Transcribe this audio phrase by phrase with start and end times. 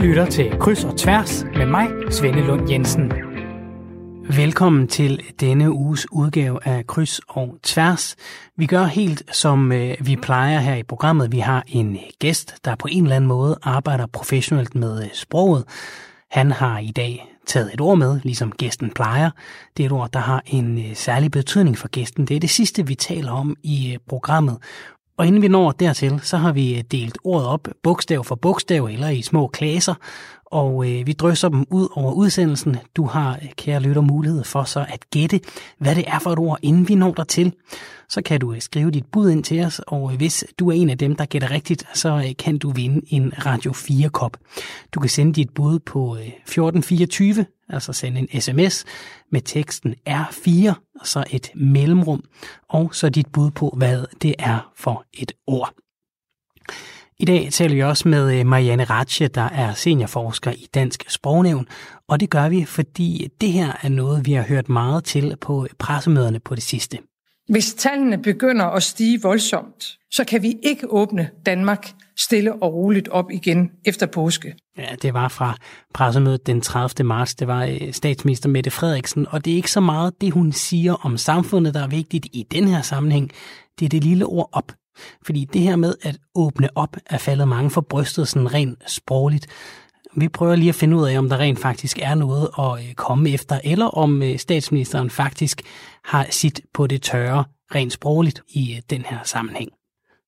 [0.00, 3.12] lytter til Kryds og Tværs med mig, Svende Lund Jensen.
[4.36, 8.16] Velkommen til denne uges udgave af Kryds og Tværs.
[8.56, 11.32] Vi gør helt som øh, vi plejer her i programmet.
[11.32, 15.64] Vi har en gæst, der på en eller anden måde arbejder professionelt med øh, sproget.
[16.30, 19.30] Han har i dag taget et ord med, ligesom gæsten plejer.
[19.76, 22.26] Det er et ord, der har en øh, særlig betydning for gæsten.
[22.26, 24.58] Det er det sidste, vi taler om i programmet.
[25.20, 28.84] Og inden vi når dertil, så har vi øh, delt ordet op bogstav for bogstav
[28.84, 29.94] eller i små klasser,
[30.50, 32.76] og øh, vi drysser dem ud over udsendelsen.
[32.96, 35.40] Du har, øh, kære lytter, mulighed for så at gætte,
[35.78, 37.52] hvad det er for et ord, inden vi når til.
[38.08, 40.72] Så kan du øh, skrive dit bud ind til os, og øh, hvis du er
[40.72, 44.36] en af dem, der gætter rigtigt, så øh, kan du vinde en Radio 4-kop.
[44.94, 48.84] Du kan sende dit bud på øh, 1424, altså sende en sms
[49.32, 52.24] med teksten R4, og så et mellemrum,
[52.68, 55.74] og så dit bud på, hvad det er for et ord.
[57.20, 61.66] I dag taler vi også med øh, Marianne Ratche, der er seniorforsker i Dansk Sprognævn,
[62.08, 65.66] og det gør vi, fordi det her er noget, vi har hørt meget til på
[65.78, 66.98] pressemøderne på det sidste.
[67.48, 73.08] Hvis tallene begynder at stige voldsomt, så kan vi ikke åbne Danmark stille og roligt
[73.08, 74.54] op igen efter påske.
[74.78, 75.56] Ja, det var fra
[75.94, 77.06] pressemødet den 30.
[77.06, 77.34] marts.
[77.34, 80.94] Det var øh, statsminister Mette Frederiksen, og det er ikke så meget det, hun siger
[80.94, 83.30] om samfundet, der er vigtigt i den her sammenhæng.
[83.78, 84.72] Det er det lille ord op,
[85.26, 89.46] fordi det her med at åbne op er faldet mange for brystet sådan rent sprogligt.
[90.16, 92.94] Vi prøver lige at finde ud af, om der rent faktisk er noget at øh,
[92.94, 95.62] komme efter, eller om øh, statsministeren faktisk
[96.04, 99.70] har sit på det tørre rent sprogligt i øh, den her sammenhæng.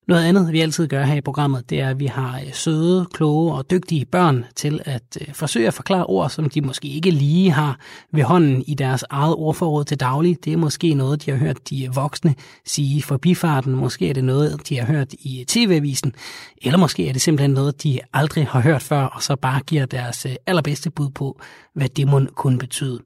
[0.07, 3.07] Noget andet, vi altid gør her i programmet, det er, at vi har øh, søde,
[3.13, 7.11] kloge og dygtige børn til at øh, forsøge at forklare ord, som de måske ikke
[7.11, 7.79] lige har
[8.11, 10.45] ved hånden i deres eget ordforråd til daglig.
[10.45, 13.75] Det er måske noget, de har hørt de voksne sige for bifarten.
[13.75, 16.13] Måske er det noget, de har hørt i øh, tv-avisen.
[16.61, 19.85] Eller måske er det simpelthen noget, de aldrig har hørt før, og så bare giver
[19.85, 21.41] deres allerbedste bud på,
[21.75, 22.99] hvad det må kunne betyde.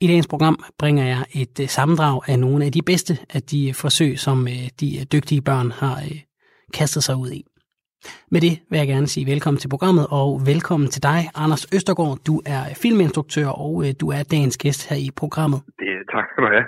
[0.00, 4.18] I dagens program bringer jeg et sammendrag af nogle af de bedste af de forsøg,
[4.18, 4.48] som
[4.80, 6.02] de dygtige børn har
[6.78, 7.42] kastet sig ud i.
[8.32, 12.18] Med det vil jeg gerne sige velkommen til programmet, og velkommen til dig, Anders Østergaard.
[12.26, 15.60] Du er filminstruktør, og øh, du er dagens gæst her i programmet.
[15.78, 16.66] Det, tak skal du have.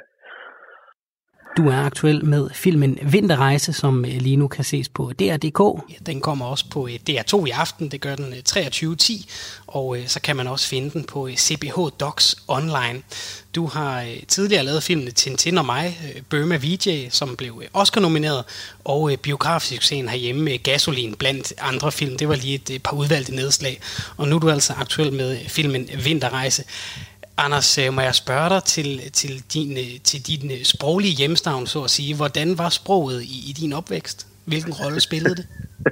[1.57, 5.85] Du er aktuel med filmen Vinterrejse, som øh, lige nu kan ses på DR.dk.
[5.91, 9.27] Ja, den kommer også på øh, DR2 i aften, det gør den øh, 23.10,
[9.67, 13.03] og så kan man også finde den på CBH Docs online.
[13.55, 15.99] Du har tidligere lavet filmen Tintin og mig,
[16.31, 18.45] Burma VJ, som blev Oscar-nomineret,
[18.85, 22.17] og biografsuccesen herhjemme med Gasolin blandt andre film.
[22.17, 23.81] Det var lige et par udvalgte nedslag,
[24.17, 26.65] og nu er du altså aktuel med filmen Vinterrejse.
[27.47, 28.89] Anders, øh, må jeg spørge dig til,
[29.21, 32.13] til, din, øh, til din øh, sproglige hjemstavn, så at sige.
[32.21, 34.19] Hvordan var sproget i, i din opvækst?
[34.51, 35.47] Hvilken rolle spillede det?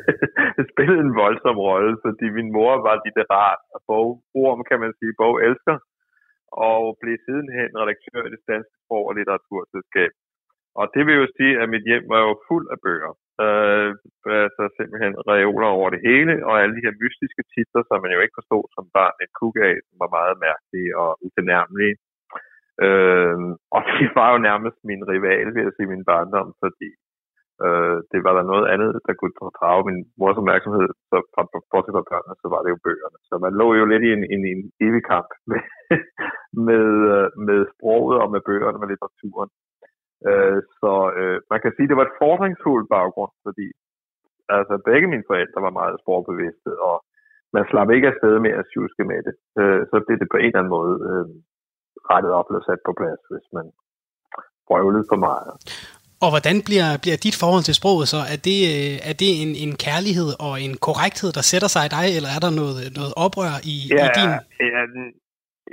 [0.59, 5.13] det spillede en voldsom rolle, fordi min mor var litterat og bogorm, kan man sige,
[5.21, 5.77] bogelsker,
[6.71, 10.13] og blev sidenhen redaktør i det danske sprog- og litteraturselskab.
[10.81, 13.13] Og det vil jo sige, at mit hjem var jo fuld af bøger.
[13.43, 13.91] Øh,
[14.45, 18.21] altså simpelthen reoler over det hele, og alle de her mystiske titler, som man jo
[18.23, 21.95] ikke forstod som barn, et kug af, som var meget mærkelige og utilnærmelige.
[22.87, 23.39] Øh,
[23.77, 26.91] og det var jo nærmest min rival, vil jeg sige, min barndom, fordi
[27.65, 31.95] øh, det var der noget andet, der kunne drage min mors opmærksomhed, så fra bortset
[31.97, 33.19] fra børnene, så var det jo bøgerne.
[33.29, 35.63] Så man lå jo lidt i en, en, en evig kamp med,
[36.69, 39.51] med, øh, med sproget og med bøgerne, med litteraturen.
[40.29, 43.67] Øh, så øh, man kan sige, at det var et fordringsfuldt baggrund, fordi
[44.57, 46.97] altså, begge mine forældre var meget sporbevidste, og
[47.55, 49.35] man slap ikke afsted med at tjuske med det.
[49.61, 51.27] Øh, så blev det på en eller anden måde øh,
[52.11, 53.67] rettet op eller sat på plads, hvis man
[54.69, 55.53] prøvede for meget.
[56.25, 58.21] Og hvordan bliver, bliver dit forhold til sproget så?
[58.35, 61.95] Er det, øh, er det en, en kærlighed og en korrekthed, der sætter sig i
[61.99, 64.31] dig, eller er der noget, noget oprør i, ja, i din...
[64.75, 64.83] Ja,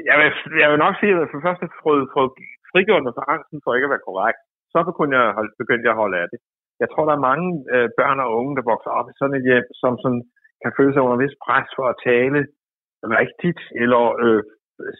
[0.09, 0.29] jeg vil,
[0.61, 2.31] jeg vil nok sige, at for først har fået, fået
[2.71, 4.41] frigjort mig fra angsten for ikke at være korrekt.
[4.71, 6.39] Så begyndte jeg, holde, begyndte jeg at holde af det.
[6.81, 9.47] Jeg tror, der er mange øh, børn og unge, der vokser op i sådan et
[9.49, 10.23] hjem, som sådan,
[10.63, 12.39] kan føle sig under vis pres for at tale
[13.19, 14.41] rigtigt eller øh,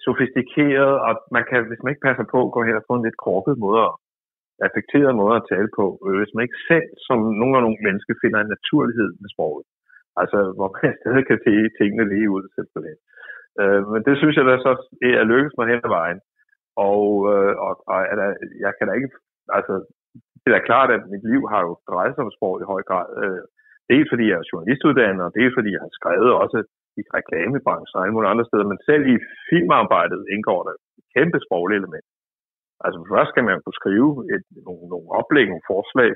[0.05, 3.23] sofistikeret, og man kan, hvis man ikke passer på, gå hen og få en lidt
[3.27, 3.93] korket måde at
[4.67, 8.21] affekteret måde at tale på, øh, hvis man ikke selv, som nogle af nogle mennesker,
[8.23, 9.65] finder en naturlighed med sproget.
[10.21, 12.97] Altså, hvor man stadig kan se tingene lige ud, simpelthen.
[13.61, 14.71] Øh, men det synes jeg da så
[15.21, 16.19] er lykkedes mig hen ad vejen.
[16.89, 17.03] Og,
[17.33, 18.27] øh, og, og er der,
[18.65, 19.11] jeg kan da ikke,
[19.57, 19.73] altså,
[20.41, 22.81] det er da klart, at mit liv har jo drejet sig om sport i høj
[22.89, 23.07] grad.
[23.23, 23.41] Øh,
[23.91, 26.57] dels fordi jeg er journalistuddannet, og dels fordi jeg har skrevet også
[26.99, 29.15] i reklamebranchen og alle mulige andre steder, men selv i
[29.49, 32.07] filmarbejdet indgår der et kæmpe sprogligt element.
[32.85, 36.11] Altså først skal man kunne skrive et, nogle, nogle oplæg, nogle forslag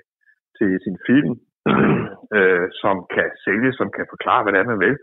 [0.58, 1.34] til sin film,
[2.38, 4.96] øh, som kan sælges, som kan forklare, hvad det er, man vil.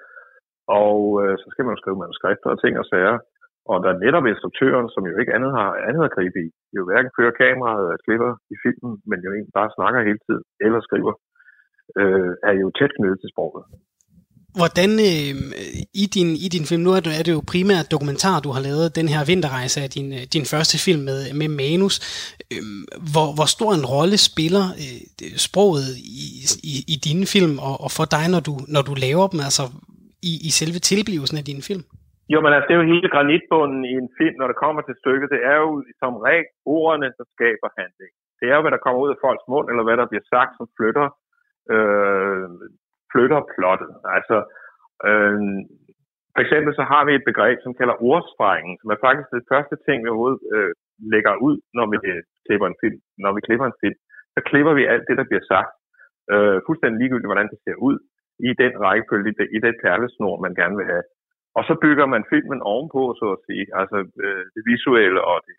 [0.83, 3.19] Og øh, så skal man skrive manuskripter og ting og sager.
[3.71, 6.81] Og der er netop instruktøren, som jo ikke andet har andet at gribe i, jo
[6.89, 10.81] hverken fører kameraet og klipper i filmen, men jo egentlig bare snakker hele tiden, eller
[10.89, 11.13] skriver,
[12.01, 13.65] øh, er jo tæt knyttet til sproget.
[14.61, 15.35] Hvordan øh,
[16.03, 18.63] i, din, i din film, nu er det, er det jo primært dokumentar, du har
[18.69, 21.97] lavet, den her vinterrejse af din, øh, din første film med, med Manus.
[22.53, 22.63] Øh,
[23.13, 25.89] hvor, hvor stor en rolle spiller øh, sproget
[26.27, 26.27] i,
[26.73, 29.65] i, i dine film, og, og for dig, når du, når du laver dem, altså
[30.31, 31.85] i, i selve tilblivelsen af din film?
[32.33, 34.97] Jo, men altså, det er jo hele granitbunden i en film, når det kommer til
[35.03, 35.33] stykket.
[35.35, 35.71] Det er jo
[36.03, 36.47] som regel
[36.79, 38.13] ordene, der skaber handling.
[38.39, 40.53] Det er jo, hvad der kommer ud af folks mund, eller hvad der bliver sagt,
[40.59, 41.07] som flytter,
[41.75, 42.49] øh,
[43.13, 43.93] flytter plottet.
[44.17, 44.37] Altså,
[45.09, 45.41] øh,
[46.35, 49.77] for eksempel så har vi et begreb, som kalder ordsprængning, som er faktisk det første
[49.87, 50.73] ting, vi overhovedet øh,
[51.13, 53.01] lægger ud, når vi øh, klipper en film.
[53.25, 53.99] Når vi klipper en film,
[54.35, 55.73] så klipper vi alt det, der bliver sagt.
[56.33, 57.97] Øh, fuldstændig ligegyldigt, hvordan det ser ud
[58.49, 61.05] i den rækkefølge, i det perlesnor, man gerne vil have.
[61.59, 63.65] Og så bygger man filmen ovenpå, så at sige.
[63.81, 65.57] Altså øh, det visuelle og, det,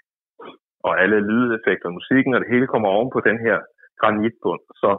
[0.88, 3.58] og alle lydeffekter, musikken, og det hele kommer ovenpå den her
[4.02, 4.64] granitbund.
[4.82, 4.90] Så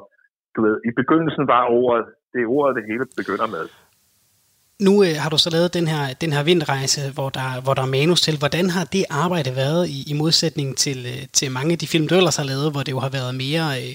[0.54, 3.64] du ved, i begyndelsen var ordet, det er ordet, det hele begynder med.
[4.86, 7.82] Nu øh, har du så lavet den her, den her vindrejse, hvor der, hvor der
[7.82, 8.38] er manus til.
[8.38, 12.08] Hvordan har det arbejde været i, i modsætning til, øh, til mange af de film,
[12.08, 13.92] du ellers har lavet, hvor det jo har været mere, øh,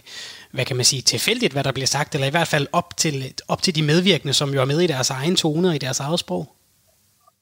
[0.56, 3.16] hvad kan man sige, tilfældigt, hvad der bliver sagt, eller i hvert fald op til,
[3.48, 6.00] op til de medvirkende, som jo er med i deres egen tone og i deres
[6.00, 6.46] eget sprog?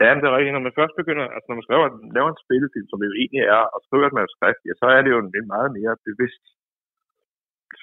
[0.04, 0.56] Ja, det er rigtigt.
[0.56, 3.44] Når man først begynder, altså når man skriver, laver en spillefilm, som det jo egentlig
[3.58, 6.44] er, og skriver et manuskript, ja, så er det jo en, meget mere bevidst,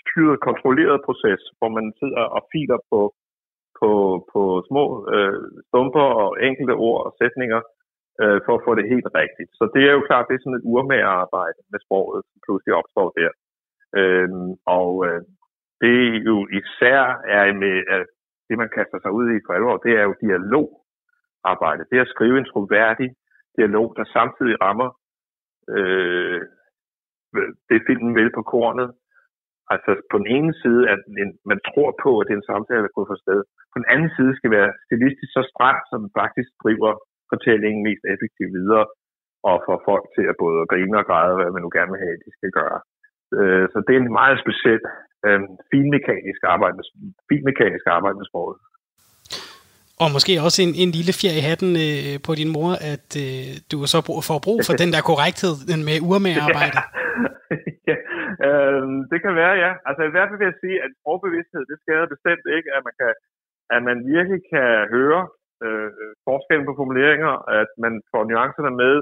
[0.03, 3.01] styret, kontrolleret proces, hvor man sidder og filer på,
[3.81, 3.91] på,
[4.33, 4.85] på små
[5.15, 7.61] øh, stumper og enkelte ord og sætninger,
[8.23, 9.51] øh, for at få det helt rigtigt.
[9.59, 13.09] Så det er jo klart, det er sådan et urmagerarbejde med sproget, som pludselig opstår
[13.21, 13.31] der.
[13.99, 14.31] Øh,
[14.79, 15.21] og øh,
[15.83, 15.99] det
[16.31, 17.03] jo især
[17.39, 18.07] er med, at
[18.49, 20.69] det man kaster sig ud i for alvor, det er jo dialog
[21.45, 21.85] arbejde.
[21.91, 23.09] Det at skrive en troværdig
[23.59, 24.89] dialog, der samtidig rammer
[25.77, 26.41] øh,
[27.71, 28.89] det filmen vel på kornet.
[29.75, 31.01] Altså på den ene side, at
[31.51, 33.41] man tror på, at det er en samtale, der går for sted.
[33.73, 36.93] På den anden side skal være stilistisk så stram, som faktisk driver
[37.33, 38.87] fortællingen mest effektivt videre,
[39.49, 42.17] og får folk til at både grine og græde, hvad man nu gerne vil have,
[42.17, 42.79] at de skal gøre.
[43.37, 44.83] Øh, så det er en meget speciel
[45.27, 45.41] øh,
[45.73, 46.87] finmekanisk arbejde med,
[47.31, 48.59] finmekanisk arbejde med sproget.
[50.03, 53.49] Og måske også en, en lille fjer i hatten øh, på din mor, at øh,
[53.71, 53.99] du så
[54.29, 55.55] får brug for den der korrekthed
[55.89, 56.79] med urmagerarbejde.
[57.91, 57.97] ja,
[58.49, 59.73] øh, det kan være, ja.
[59.89, 62.95] Altså i hvert fald vil jeg sige, at sprogbevidsthed, det skader bestemt ikke, at man,
[63.01, 63.13] kan,
[63.75, 65.23] at man virkelig kan høre
[65.65, 65.91] øh,
[66.29, 68.95] forskellen på formuleringer, at man får nuancerne med,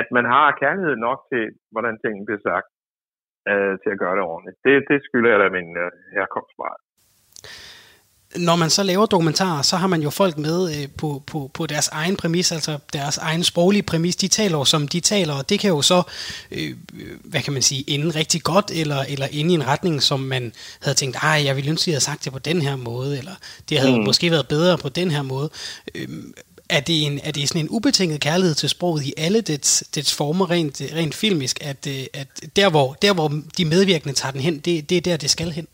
[0.00, 2.68] at man har kærlighed nok til, hvordan tingene bliver sagt,
[3.50, 4.58] øh, til at gøre det ordentligt.
[4.66, 6.54] Det, det skylder jeg da min øh, herkomst
[8.36, 11.66] når man så laver dokumentarer, så har man jo folk med øh, på, på, på
[11.66, 14.16] deres egen præmis, altså deres egen sproglige præmis.
[14.16, 16.02] De taler jo, som de taler, og det kan jo så,
[16.50, 16.74] øh,
[17.24, 20.52] hvad kan man sige, ende rigtig godt, eller, eller ende i en retning, som man
[20.80, 23.18] havde tænkt, ej, jeg ville ønske, at jeg havde sagt det på den her måde,
[23.18, 23.32] eller
[23.68, 24.04] det havde mm.
[24.04, 25.50] måske været bedre på den her måde.
[25.94, 26.08] Øh,
[26.68, 30.14] er det, en, er det sådan en ubetinget kærlighed til sproget i alle dets, dets
[30.14, 34.40] former, rent, rent filmisk, at, øh, at der, hvor, der, hvor de medvirkende tager den
[34.40, 35.66] hen, det, det er der, det skal hen?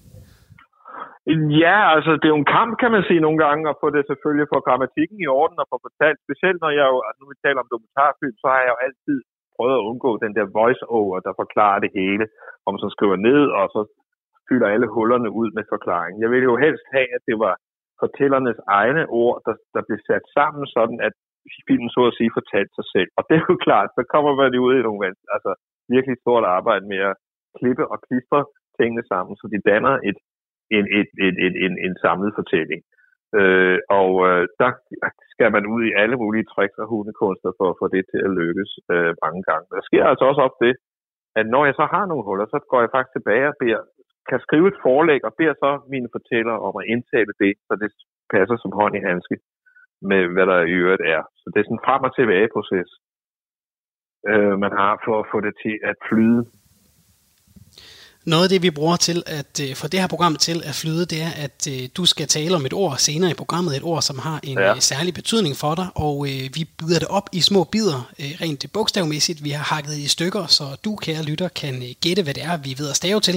[1.65, 4.09] Ja, altså det er jo en kamp, kan man sige nogle gange, at få det
[4.11, 6.19] selvfølgelig for grammatikken i orden og få fortalt.
[6.27, 9.17] Specielt når jeg jo, altså nu vi taler om dokumentarfilm, så har jeg jo altid
[9.57, 12.25] prøvet at undgå den der voice-over, der forklarer det hele,
[12.65, 13.81] om man så skriver ned, og så
[14.49, 16.15] fylder alle hullerne ud med forklaring.
[16.23, 17.55] Jeg ville jo helst have, at det var
[18.03, 21.15] fortællernes egne ord, der, der blev sat sammen, sådan at
[21.69, 23.11] filmen så at sige fortalte sig selv.
[23.19, 25.53] Og det er jo klart, så kommer man jo ud i nogle altså,
[25.95, 27.15] virkelig stort arbejde med at
[27.59, 28.41] klippe og klistre
[28.79, 30.19] tingene sammen, så de danner et
[30.77, 32.83] en, en, en, en, en, en samlet fortælling.
[33.39, 34.71] Øh, og øh, der
[35.33, 38.35] skal man ud i alle mulige tricks og hundekunster for at få det til at
[38.41, 39.67] lykkes øh, mange gange.
[39.77, 40.75] Der sker altså også op det,
[41.39, 43.83] at når jeg så har nogle huller, så går jeg faktisk tilbage og beder,
[44.31, 47.91] kan skrive et forlæg og beder så mine fortællere om at indtale det, så det
[48.35, 49.37] passer som hånd i handske
[50.11, 51.23] med, hvad der i øvrigt er.
[51.41, 52.91] Så det er sådan en frem og tilbage proces,
[54.31, 56.41] øh, man har for at få det til at flyde
[58.27, 61.05] noget af det, vi bruger til at øh, få det her program til at flyde,
[61.13, 64.03] det er, at øh, du skal tale om et ord senere i programmet, et ord,
[64.03, 64.75] som har en ja.
[64.75, 68.33] Øh, særlig betydning for dig, og øh, vi byder det op i små bidder, øh,
[68.43, 69.45] rent bogstavmæssigt.
[69.45, 72.55] Vi har hakket i stykker, så du, kære lytter, kan øh, gætte, hvad det er,
[72.67, 73.37] vi ved at stave til.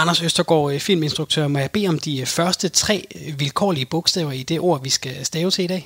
[0.00, 2.96] Anders Østergaard, øh, filminstruktør, må jeg bede om de første tre
[3.42, 5.82] vilkårlige bogstaver i det ord, vi skal stave til i dag?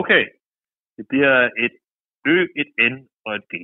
[0.00, 0.22] Okay.
[0.96, 1.74] Det bliver et
[2.32, 2.94] Ø, et N
[3.26, 3.54] og et D.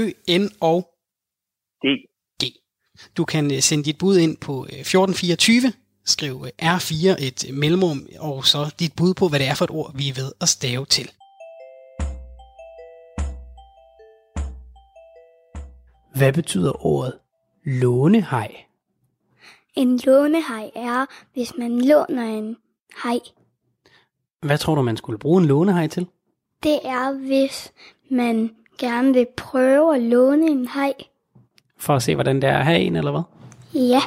[0.00, 0.04] Ø,
[0.42, 0.78] N og
[1.82, 1.86] D.
[3.16, 5.72] Du kan øh, sende dit bud ind på 1424, øh,
[6.04, 9.96] Skriv R4 et mellemrum, og så dit bud på, hvad det er for et ord,
[9.96, 11.10] vi er ved at stave til.
[16.14, 17.18] Hvad betyder ordet
[17.64, 18.56] lånehej?
[19.74, 22.56] En lånehej er, hvis man låner en
[23.02, 23.18] hej.
[24.42, 26.06] Hvad tror du, man skulle bruge en lånehej til?
[26.62, 27.72] Det er, hvis
[28.10, 30.92] man gerne vil prøve at låne en hej.
[31.80, 33.22] For at se, hvordan det er at have en, eller hvad?
[33.74, 34.00] Ja.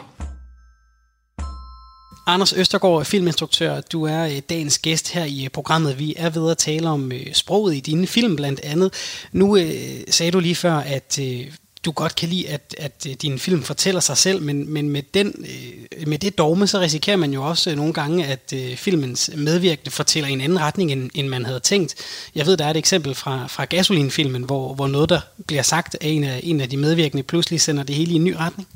[2.27, 5.99] Anders Østergaard, filminstruktør, du er øh, dagens gæst her i øh, programmet.
[5.99, 8.93] Vi er ved at tale om øh, sproget i dine film blandt andet.
[9.31, 9.65] Nu øh,
[10.09, 11.51] sagde du lige før, at øh,
[11.85, 15.03] du godt kan lide, at, at øh, din film fortæller sig selv, men, men med,
[15.17, 18.45] den, øh, med det dogme, så risikerer man jo også øh, nogle gange, at
[18.85, 21.91] filmens medvirkende fortæller i en anden retning, end, end man havde tænkt.
[22.37, 25.91] Jeg ved, der er et eksempel fra, fra Gasolin-filmen, hvor, hvor noget, der bliver sagt
[26.05, 28.67] af en af, en af de medvirkende, pludselig sender det hele i en ny retning.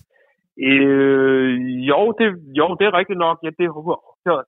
[0.70, 1.54] Øh,
[1.92, 2.28] jo, det,
[2.60, 3.38] jo, det er rigtigt nok.
[3.46, 3.68] Ja, det,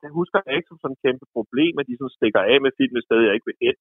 [0.02, 2.72] det husker jeg ikke som sådan et kæmpe problem, at de sådan stikker af med
[2.78, 3.76] filmen et sted, jeg ikke vil hen.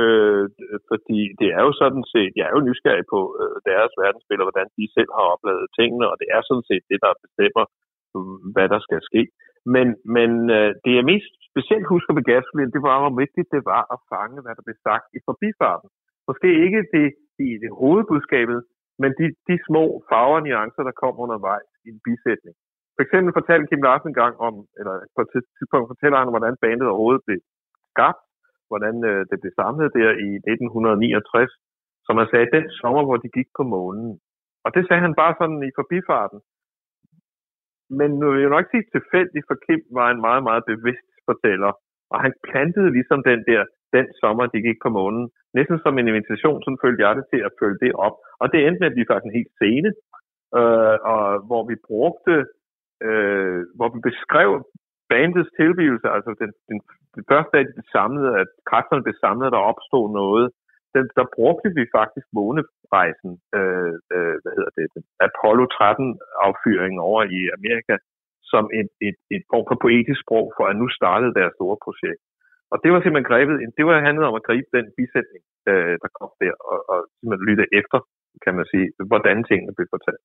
[0.00, 0.44] Øh,
[0.90, 4.68] fordi det er jo sådan set, jeg er jo nysgerrig på øh, deres verdensbillede, hvordan
[4.78, 7.64] de selv har oplevet tingene, og det er sådan set det, der bestemmer,
[8.14, 9.22] mm, hvad der skal ske.
[9.74, 13.62] Men, men øh, det jeg mest specielt husker ved Gasolin, det var, hvor vigtigt det
[13.72, 15.88] var at fange, hvad der blev sagt i forbifarten.
[16.28, 17.06] Måske ikke det,
[17.48, 18.60] i det hovedbudskabet,
[19.02, 22.56] men de, de små farver og nuancer, der kom undervejs i en bisætning.
[22.96, 26.62] For eksempel fortalte Kim Larsen en gang om, eller på et tidspunkt fortæller han, hvordan
[26.64, 27.40] bandet overhovedet blev
[27.92, 28.22] skabt,
[28.72, 31.52] hvordan øh, det blev samlet der i 1969,
[32.06, 34.08] som han sagde, den sommer, hvor de gik på månen.
[34.64, 36.38] Og det sagde han bare sådan i forbifarten.
[37.98, 41.72] Men nu vil jeg nok sige tilfældigt, for Kim var en meget, meget bevidst fortæller.
[42.12, 43.62] Og han plantede ligesom den der,
[43.96, 45.24] den sommer, de gik på månen.
[45.58, 48.16] Næsten som en invitation, så følte jeg det til at følge det op.
[48.40, 49.90] Og det endte med at blive faktisk en helt scene,
[50.58, 52.34] øh, og hvor vi brugte,
[53.06, 54.50] øh, hvor vi beskrev
[55.12, 56.78] bandets tilblivelse, altså den, den,
[57.16, 60.46] det første dag, de blev samlet, at kræfterne blev samlet, der opstod noget,
[60.94, 67.00] den, der brugte vi faktisk månerejsen, øh, øh, hvad hedder det, den Apollo 13 affyringen
[67.08, 67.94] over i Amerika,
[68.52, 72.22] som et, et, et form for poetisk sprog for, at nu startede deres store projekt.
[72.72, 76.10] Og det var simpelthen grebet, det var handlet om at gribe den bisætning, øh, der
[76.18, 77.98] kom der, og, og simpelthen lytte efter,
[78.44, 80.24] kan man sige, hvordan tingene blev fortalt.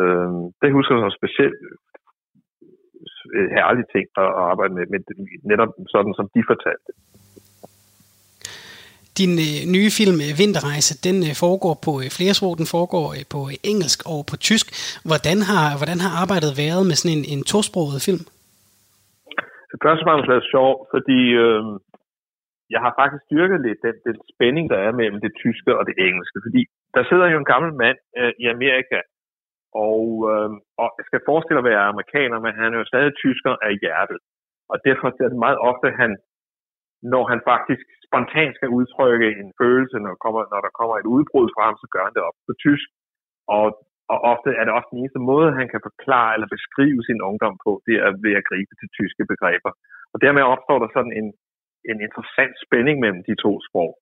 [0.00, 0.30] Øh,
[0.62, 1.58] det husker jeg som specielt
[3.56, 5.00] herlig ting at arbejde med, med
[5.50, 6.90] netop sådan, som de fortalte.
[9.20, 12.54] Din øh, nye film øh, Vinterrejse, den øh, foregår på øh, flere sprog.
[12.62, 14.66] Den foregår øh, på engelsk og på tysk.
[15.08, 18.24] Hvordan har, hvordan har arbejdet været med sådan en, en tosproget film?
[19.70, 21.62] Det først og fremmest været sjovt, fordi øh,
[22.74, 25.96] jeg har faktisk styrket lidt den, den spænding, der er mellem det tyske og det
[26.08, 26.38] engelske.
[26.46, 26.62] Fordi
[26.94, 28.98] der sidder jo en gammel mand øh, i Amerika,
[29.88, 30.50] og, øh,
[30.82, 34.18] og jeg skal forestille at være amerikaner, men han er jo stadig tysker af hjertet.
[34.72, 36.10] Og derfor er det meget ofte, han,
[37.12, 41.48] når han faktisk spontant skal udtrykke en følelse, når, kommer, når der kommer et udbrud
[41.54, 42.88] fra ham, så gør han det op på tysk.
[43.56, 43.66] Og,
[44.12, 47.56] og ofte er det også den eneste måde, han kan forklare eller beskrive sin ungdom
[47.64, 49.72] på, det er ved at gribe til tyske begreber.
[50.12, 51.28] Og dermed opstår der sådan en,
[51.90, 53.92] en interessant spænding mellem de to sprog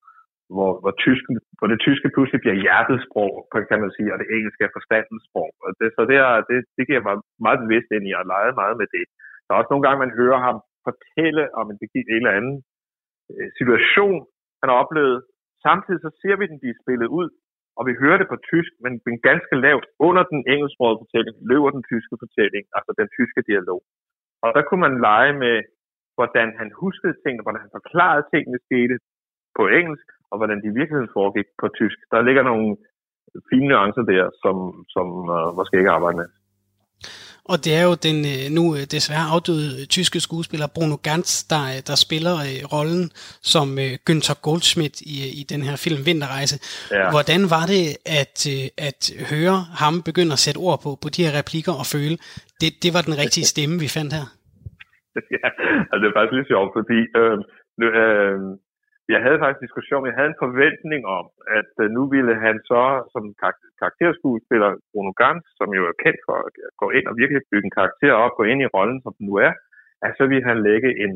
[0.55, 1.23] hvor, hvor, tysk,
[1.57, 3.33] hvor det tyske pludselig bliver hjertesprog,
[3.69, 5.51] kan man sige, og det engelske er forstandens sprog.
[5.63, 7.15] Og det, så det, er, det, det giver mig
[7.45, 9.05] meget bevidst ind i at lege meget med det.
[9.43, 10.57] Der er også nogle gange, man hører ham
[10.89, 12.57] fortælle om en, en eller anden
[13.31, 14.19] øh, situation,
[14.61, 15.17] han har oplevet.
[15.67, 17.29] Samtidig så ser vi den blive spillet ud,
[17.77, 19.85] og vi hører det på tysk, men, men ganske lavt.
[20.07, 23.81] Under den engelsksprogede fortælling løber den tyske fortælling, altså den tyske dialog.
[24.43, 25.57] Og der kunne man lege med,
[26.17, 28.95] hvordan han huskede tingene, hvordan han forklarede tingene skete
[29.57, 31.97] på engelsk, og hvordan de i virkeligheden foregik på tysk.
[32.11, 32.67] Der ligger nogle
[33.49, 34.55] fine nuancer der, som,
[34.95, 36.29] som uh, måske ikke arbejder med.
[37.51, 41.63] Og det er jo den øh, nu øh, desværre afdøde tyske skuespiller Bruno Ganz, der,
[41.89, 42.35] der spiller
[42.75, 43.05] rollen
[43.53, 43.67] som
[44.07, 46.57] Günther Goldschmidt i, i den her film Vinterrejse.
[46.97, 47.05] Ja.
[47.13, 47.85] Hvordan var det
[48.21, 48.37] at,
[48.87, 52.17] at høre ham begynde at sætte ord på, på de her replikker og føle,
[52.61, 54.27] det, det var den rigtige stemme, vi fandt her?
[55.37, 55.47] Ja,
[55.89, 57.37] altså det er faktisk lidt sjovt, fordi øh,
[58.01, 58.39] øh,
[59.15, 61.25] jeg havde faktisk en diskussion, jeg havde en forventning om,
[61.59, 63.23] at øh, nu ville han så som
[63.81, 66.51] karakterskuespiller Bruno Gans, som jo er kendt for at
[66.81, 69.35] gå ind og virkelig bygge en karakter op, gå ind i rollen, som den nu
[69.47, 69.53] er,
[70.05, 71.13] at så ville han lægge en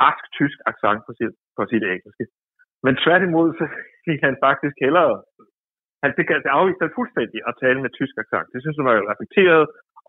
[0.00, 2.24] harsk tysk accent på sit, på sit engelske.
[2.84, 3.64] Men tværtimod, så
[4.06, 5.14] ville han faktisk hellere
[6.04, 8.46] han fik altså afvist det fuldstændig at tale med tysk accent.
[8.52, 9.64] Det synes jeg var reflekteret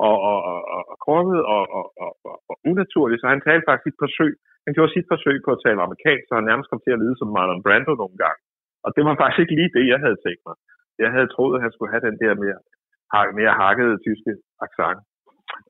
[0.08, 3.88] og, og, og, og krukket og, og, og, og, og unaturlig, så han talte faktisk
[3.88, 4.34] sit forsøg
[4.66, 7.18] han gjorde sit forsøg på at tale amerikansk, så han nærmest kom til at lyde
[7.18, 8.42] som Marlon Brando nogle gange.
[8.86, 10.56] Og det var faktisk ikke lige det, jeg havde tænkt mig.
[11.04, 12.60] Jeg havde troet, at han skulle have den der mere,
[13.40, 14.32] mere hakkede tyske
[14.66, 15.02] accent.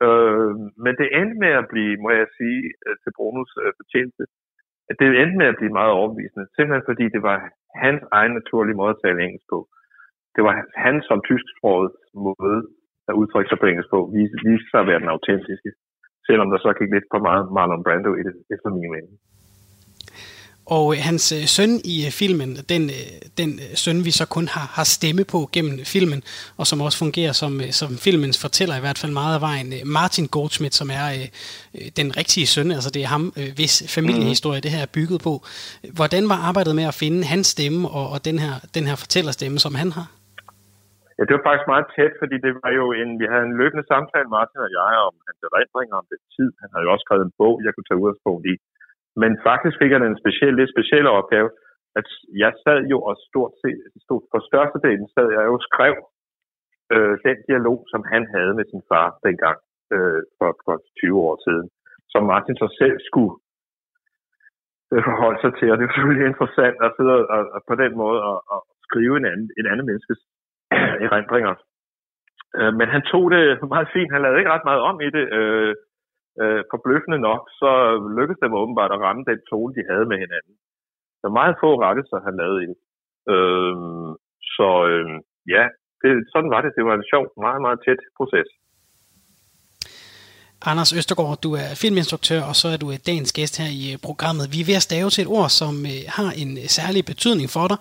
[0.06, 4.24] Øh, men det endte med at blive, må jeg sige, øh, til Brunos øh, fortjeneste,
[4.90, 6.46] at det endte med at blive meget overbevisende.
[6.56, 7.38] Simpelthen fordi det var
[7.84, 9.60] hans egen naturlige måde at tale engelsk på.
[10.36, 10.54] Det var
[10.86, 11.92] hans som tysksproget
[12.28, 12.62] måde
[13.10, 15.72] at udtrykke sig på engelsk på, viste, viste sig at være den autentiske.
[16.28, 19.16] Selvom der så gik lidt for meget Marlon Brando i det, efter min mening.
[20.66, 22.92] Og øh, hans øh, søn i øh, filmen, den,
[23.38, 26.24] den søn vi så kun har, har stemme på gennem filmen,
[26.58, 30.28] og som også fungerer som, som filmens fortæller i hvert fald meget af vejen, Martin
[30.28, 31.06] Goldschmidt, som er
[31.76, 34.62] øh, den rigtige søn, altså det er ham, øh, hvis familiehistorie mm.
[34.62, 35.46] det her er bygget på.
[35.94, 39.60] Hvordan var arbejdet med at finde hans stemme og, og den, her, den her fortællerstemme,
[39.60, 40.21] som han har?
[41.22, 43.86] Ja, det var faktisk meget tæt, fordi det var jo en, vi havde en løbende
[43.92, 46.50] samtale, Martin og jeg, om hans erindringer om den tid.
[46.62, 48.56] Han havde jo også skrevet en bog, jeg kunne tage udgangspunkt i.
[49.22, 51.50] Men faktisk fik han en speciel, lidt speciel opgave,
[52.00, 52.08] at
[52.44, 55.96] jeg sad jo og stort set, stort, for størstedelen sad jeg jo og skrev
[56.94, 59.60] øh, den dialog, som han havde med sin far dengang
[59.94, 61.68] øh, for, for 20 år siden,
[62.14, 63.34] som Martin så selv skulle
[64.92, 65.68] øh, forholde sig til.
[65.72, 69.16] Og det er selvfølgelig interessant at sidde og, og på den måde og, og skrive
[69.18, 70.22] en anden, en anden menneskes
[71.06, 71.56] erindringer.
[72.58, 73.44] Øh, men han tog det
[73.76, 74.12] meget fint.
[74.14, 75.26] Han lavede ikke ret meget om i det.
[75.40, 75.76] Øh,
[76.42, 77.72] øh, forbløffende nok, så
[78.18, 80.56] lykkedes det åbenbart at ramme den tone, de havde med hinanden.
[81.22, 82.78] Så meget få rettelser, han lavede i det.
[83.34, 83.76] Øh,
[84.56, 85.06] så øh,
[85.56, 85.64] ja,
[86.02, 86.72] det, sådan var det.
[86.78, 88.50] Det var en sjov, meget, meget tæt proces.
[90.70, 94.46] Anders Østergaard, du er filminstruktør, og så er du dagens gæst her i øh, programmet.
[94.54, 97.48] Vi er ved at stave til et ord, som øh, har en øh, særlig betydning
[97.56, 97.78] for dig.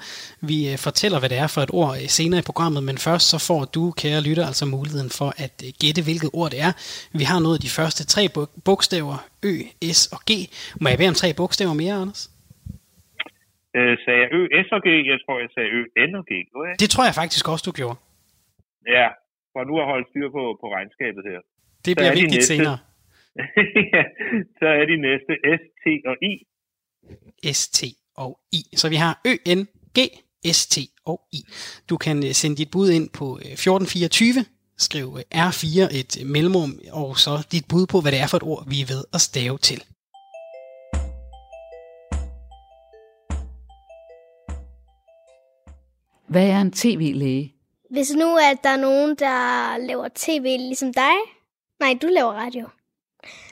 [0.50, 3.62] Vi fortæller, hvad det er for et ord senere i programmet, men først så får
[3.76, 6.72] du, kære lytter, altså muligheden for at gætte, hvilket ord det er.
[7.20, 8.22] Vi har nået de første tre
[8.66, 9.16] bogstaver,
[9.48, 9.54] Ø,
[9.98, 10.30] S og G.
[10.82, 12.22] Må jeg bede om tre bogstaver mere, Anders?
[13.78, 14.88] Øh, sagde jeg Ø, S og G?
[15.12, 16.32] Jeg tror, jeg sagde Ø, N og G.
[16.82, 17.96] Det tror jeg faktisk også, du gjorde.
[18.96, 19.08] Ja,
[19.52, 21.40] for nu at holde styr på, på regnskabet her.
[21.84, 22.78] Det bliver vigtigt næste, senere.
[23.94, 24.02] ja,
[24.58, 26.32] så er de næste S, T og I.
[27.52, 27.84] S, T
[28.16, 28.62] og I.
[28.76, 29.60] Så vi har Ø, N,
[29.98, 30.00] G,
[30.52, 31.40] S, T og I.
[31.90, 34.44] Du kan øh, sende dit bud ind på 1424, øh,
[34.78, 38.42] skriv øh, R4 et mellemrum, og så dit bud på, hvad det er for et
[38.42, 39.82] ord, vi er ved at stave til.
[46.28, 47.54] Hvad er en tv-læge?
[47.90, 49.36] Hvis nu at der er nogen, der
[49.86, 51.16] laver tv ligesom dig,
[51.80, 52.68] Nej, du laver radio.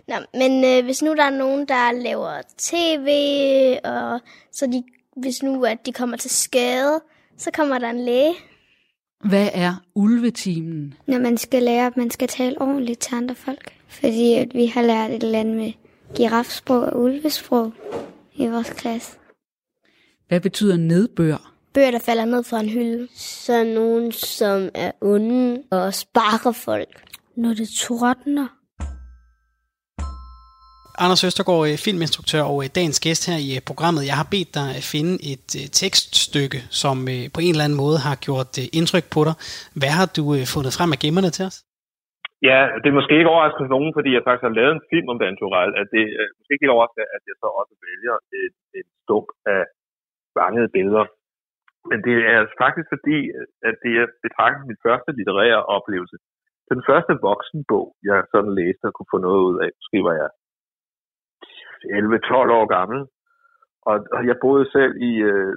[0.09, 3.09] Nå, men øh, hvis nu der er nogen, der laver tv,
[3.85, 4.21] og
[4.53, 4.83] så de,
[5.17, 7.01] hvis nu at de kommer til skade,
[7.37, 8.35] så kommer der en læge.
[9.25, 10.95] Hvad er ulvetimen?
[11.07, 13.75] Når man skal lære, at man skal tale ordentligt til andre folk.
[13.89, 15.73] Fordi at vi har lært et eller andet med
[16.15, 17.73] girafsprog og ulvesprog
[18.35, 19.13] i vores klasse.
[20.29, 21.53] Hvad betyder nedbør?
[21.73, 23.09] Bøger, der falder ned fra en hylde.
[23.15, 27.08] Så nogen, som er onde og sparker folk
[27.43, 28.49] når det tordner.
[31.05, 34.03] Anders Østergaard, øh, filminstruktør og øh, dagens gæst her i øh, programmet.
[34.11, 35.49] Jeg har bedt dig at finde et
[35.83, 36.97] tekststykke, som
[37.35, 39.35] på en eller anden måde har gjort indtryk på dig.
[39.81, 40.25] Hvad har du
[40.55, 41.57] fundet frem af gemmerne til os?
[42.49, 45.19] Ja, det er måske ikke overraskende nogen, fordi jeg faktisk har lavet en film om
[45.23, 48.57] Dan Turell, at det er måske ikke helt overraskende, at jeg så også vælger et,
[48.79, 49.63] et stump af
[50.41, 51.05] vangede billeder.
[51.91, 53.19] Men det er faktisk fordi,
[53.69, 56.17] at det er betragtet min første litterære oplevelse
[56.73, 60.31] den første voksenbog, jeg sådan læste og kunne få noget ud af, måske var jeg
[61.85, 63.01] 11-12 år gammel.
[63.91, 65.55] Og, og jeg boede selv i, øh,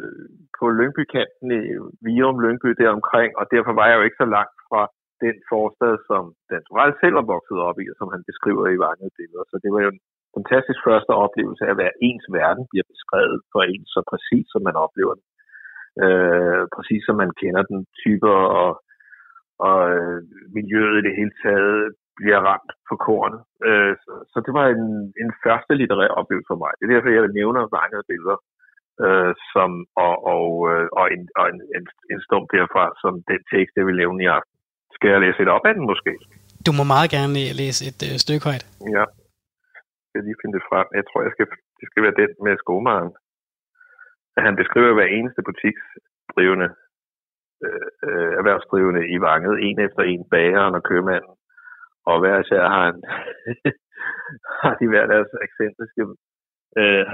[0.58, 1.62] på Lyngby-kanten i
[2.06, 4.82] Virum Lyngby deromkring, og derfor var jeg jo ikke så langt fra
[5.26, 8.84] den forstad, som Dan Torell selv var vokset op i, og som han beskriver i
[8.86, 9.44] mange billeder.
[9.52, 10.02] Så det var jo en
[10.38, 14.62] fantastisk første oplevelse af, at hver ens verden bliver beskrevet for en så præcis, som
[14.68, 15.26] man oplever den.
[16.06, 18.70] Øh, præcis som man kender den typer og
[19.68, 20.18] og øh,
[20.58, 21.80] miljøet i det hele taget
[22.18, 23.42] bliver ramt på kornet.
[23.68, 24.86] Øh, så, så det var en,
[25.24, 26.72] en første litterær oplevelse for mig.
[26.76, 28.38] Det er derfor, jeg nævner mange billeder,
[29.06, 29.70] øh, som,
[30.06, 33.86] og, og, øh, og, en, og en, en, en stump derfra, som den tekst, jeg
[33.88, 34.56] vil nævne i aften.
[34.96, 36.14] Skal jeg læse et op af den måske?
[36.68, 38.66] Du må meget gerne læse et øh, stykke højt.
[38.98, 39.06] Ja.
[40.00, 40.88] Jeg skal lige finde det frem.
[41.00, 41.48] Jeg tror, jeg skal,
[41.80, 43.12] det skal være den med skomaren.
[44.48, 46.68] Han beskriver hver eneste butiksdrivende
[47.68, 51.36] Øh, øh, erhvervsdrivende i vanget, en efter en, bageren og købmanden.
[52.10, 53.00] Og hver især har, han,
[54.62, 56.04] har de hver deres ekscentriske
[56.82, 57.06] øh,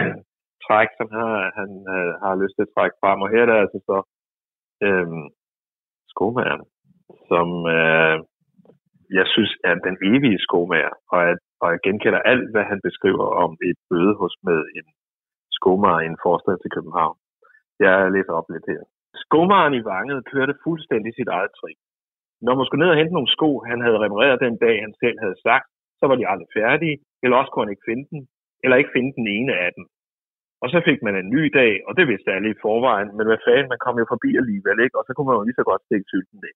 [0.64, 3.18] træk, som har, han øh, har lyst til at trække frem.
[3.24, 3.98] Og her er der altså så
[4.86, 5.08] øh,
[6.12, 6.64] skomageren,
[7.30, 8.16] som øh,
[9.18, 13.26] jeg synes er den evige skomager, og, at, og jeg genkender alt, hvad han beskriver
[13.44, 14.86] om et bøde hos med en
[15.58, 17.16] skomager i en forstad til København.
[17.84, 18.82] Jeg læser op lidt her.
[19.14, 21.80] Skummeren i vanget kørte fuldstændig sit eget trin.
[22.46, 25.18] Når man skulle ned og hente nogle sko, han havde repareret den dag, han selv
[25.24, 25.66] havde sagt,
[25.98, 28.20] så var de aldrig færdige, eller også kunne han ikke finde den,
[28.62, 29.84] eller ikke finde den ene af dem.
[30.62, 33.40] Og så fik man en ny dag, og det vidste alle i forvejen, men hvad
[33.46, 34.98] fanden, man kom jo forbi alligevel, ikke?
[34.98, 36.54] Og så kunne man jo lige så godt stikke sylten det.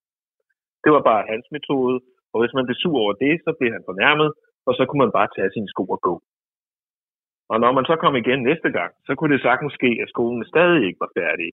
[0.84, 1.96] Det var bare hans metode,
[2.32, 4.30] og hvis man blev sur over det, så blev han fornærmet,
[4.66, 6.14] og så kunne man bare tage sine sko og gå.
[7.52, 10.44] Og når man så kom igen næste gang, så kunne det sagtens ske, at skolen
[10.52, 11.48] stadig ikke var færdig.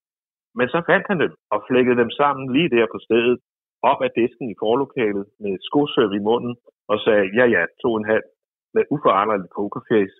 [0.57, 3.39] Men så fandt han dem og flækkede dem sammen lige der på stedet,
[3.91, 6.55] op ad disken i forlokalet med skosøv i munden
[6.91, 8.27] og sagde, ja ja, to en halv
[8.75, 10.17] med uforanderlig pokerface,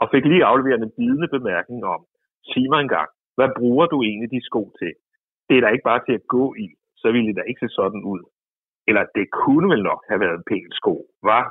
[0.00, 2.00] og fik lige afleveret en bidende bemærkning om,
[2.50, 4.92] sig mig engang, hvad bruger du egentlig de sko til?
[5.48, 6.66] Det er da ikke bare til at gå i,
[7.00, 8.22] så ville det da ikke se sådan ud.
[8.88, 10.94] Eller det kunne vel nok have været en pæn sko,
[11.30, 11.44] var?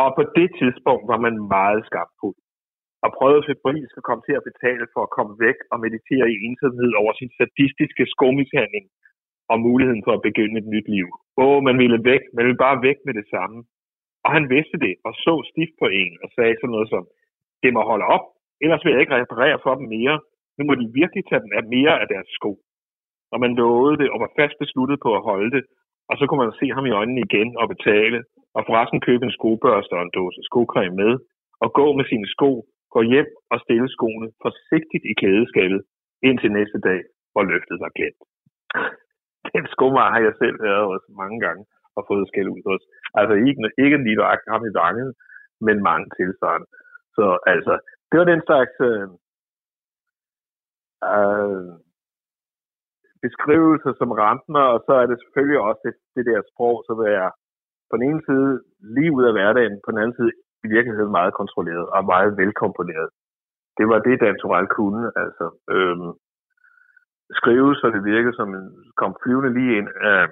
[0.00, 1.82] Og på det tidspunkt var man meget
[2.20, 2.26] på
[3.04, 6.40] og prøvede febrilsk at komme til at betale for at komme væk og meditere i
[6.48, 8.86] ensomhed over sin sadistiske skomishandling
[9.52, 11.08] og muligheden for at begynde et nyt liv.
[11.44, 13.58] Åh, man ville væk, man ville bare væk med det samme.
[14.24, 17.04] Og han vidste det, og så stift på en, og sagde sådan noget som,
[17.62, 18.24] det må holde op,
[18.64, 20.16] ellers vil jeg ikke reparere for dem mere.
[20.56, 22.52] Nu må de virkelig tage dem af mere af deres sko.
[23.32, 25.62] Og man lovede det, og var fast besluttet på at holde det,
[26.10, 28.18] og så kunne man se ham i øjnene igen og betale,
[28.56, 31.12] og forresten købe en skobørste og en dåse skocreme med,
[31.64, 32.50] og gå med sine sko,
[32.94, 35.80] gå hjem og stille skoene forsigtigt i klædeskabet,
[36.28, 37.00] indtil næste dag,
[37.32, 38.22] hvor løftet var glemt.
[39.54, 41.62] Den skomager har jeg selv været hos mange gange
[41.96, 42.82] og fået skæld ud hos.
[43.18, 45.10] Altså ikke, ikke lige nok ham i vangen,
[45.66, 46.68] men mange tilsvarende.
[47.16, 47.74] Så altså,
[48.08, 49.08] det var den slags øh,
[51.12, 51.70] øh,
[53.24, 56.98] beskrivelser, som ramte mig, og så er det selvfølgelig også det, det der sprog, som
[57.18, 57.26] er
[57.88, 58.50] på den ene side
[58.96, 60.32] lige ud af hverdagen, på den anden side
[60.64, 63.08] i virkeligheden meget kontrolleret og meget velkomponeret.
[63.78, 65.02] Det var det, Dan Torell kunne.
[65.22, 66.10] Altså, øhm,
[67.38, 68.66] skrive, så det virkede som en
[69.00, 70.22] kom flyvende lige ind af,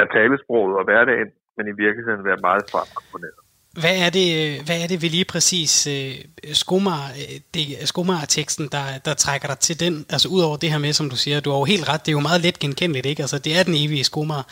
[0.00, 3.40] af talesproget og hverdagen, men i virkeligheden være meget fremkomponeret.
[3.82, 4.28] Hvad er det,
[4.66, 6.14] hvad er det ved lige præcis uh,
[6.62, 7.02] skomar,
[7.54, 9.94] det, skomar-teksten, der, der trækker dig til den?
[10.14, 12.18] Altså udover det her med, som du siger, du har jo helt ret, det er
[12.18, 13.24] jo meget let genkendeligt, ikke?
[13.26, 14.42] Altså det er den evige skomar.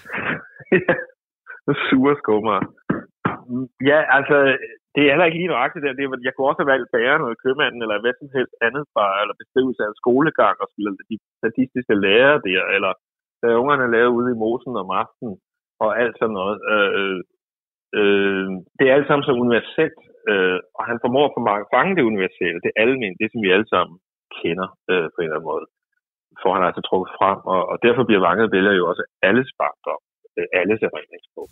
[0.78, 0.94] ja,
[1.88, 2.60] sure skomar.
[3.90, 4.36] Ja, altså,
[4.94, 5.98] det er heller ikke lige nøjagtigt der.
[5.98, 9.16] Det, jeg kunne også have valgt bæren eller købmanden eller hvad som helst andet bare,
[9.22, 10.68] eller beskrivelse af skolegang og
[11.10, 12.92] de statistiske lærere der, eller
[13.40, 15.36] hvad ungerne lavede ude i mosen om aftenen,
[15.84, 16.56] og alt sådan noget.
[16.72, 17.18] Øh,
[17.98, 20.00] øh, det er alt sammen så universelt,
[20.30, 23.96] øh, og han formår at fange det universelle, det almindelige, det som vi alle sammen
[24.40, 25.66] kender øh, på en eller anden måde,
[26.42, 30.02] får han altså trukket frem, og, og derfor bliver vanget vælger jo også alles barndom,
[30.38, 31.48] øh, alles erindringsbog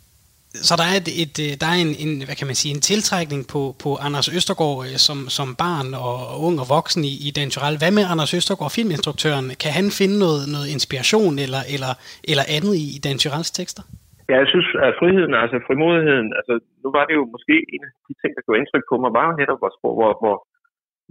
[0.69, 2.87] så der er, et, et, øh, der er en, en, hvad kan man sige, en
[2.91, 7.15] tiltrækning på, på Anders Østergaard øh, som, som barn og, og ung og voksen i,
[7.27, 7.81] i Dan Tyrell.
[7.81, 9.47] Hvad med Anders Østergaard, filminstruktøren?
[9.63, 11.93] Kan han finde noget, noget inspiration eller, eller,
[12.31, 13.85] eller andet i Dan Tyrells tekster?
[14.31, 17.93] Ja, jeg synes, at friheden, altså frimodigheden, altså nu var det jo måske en af
[18.09, 20.37] de ting, der gjorde indtryk på mig, var jo netop, hvor, hvor, hvor,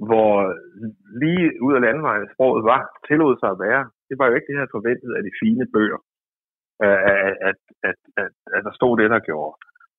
[0.07, 0.31] hvor
[1.21, 3.83] lige ud af landvejen sproget var, tillod sig at være.
[4.09, 5.99] Det var jo ikke det, jeg havde forventet af de fine bøger
[6.87, 6.97] at,
[7.49, 9.53] at, at, at, at der stod det, der gjorde.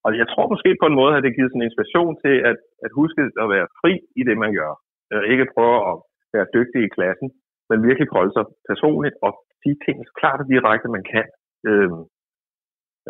[0.04, 2.58] Og jeg tror måske på en måde, at det givet sådan en inspiration til at,
[2.84, 4.72] at huske at være fri i det, man gør.
[5.12, 5.94] Øh, ikke prøve at
[6.34, 7.28] være dygtig i klassen,
[7.68, 11.26] men virkelig holde sig personligt og sige ting så klart og direkte, man kan.
[11.68, 11.90] Øh,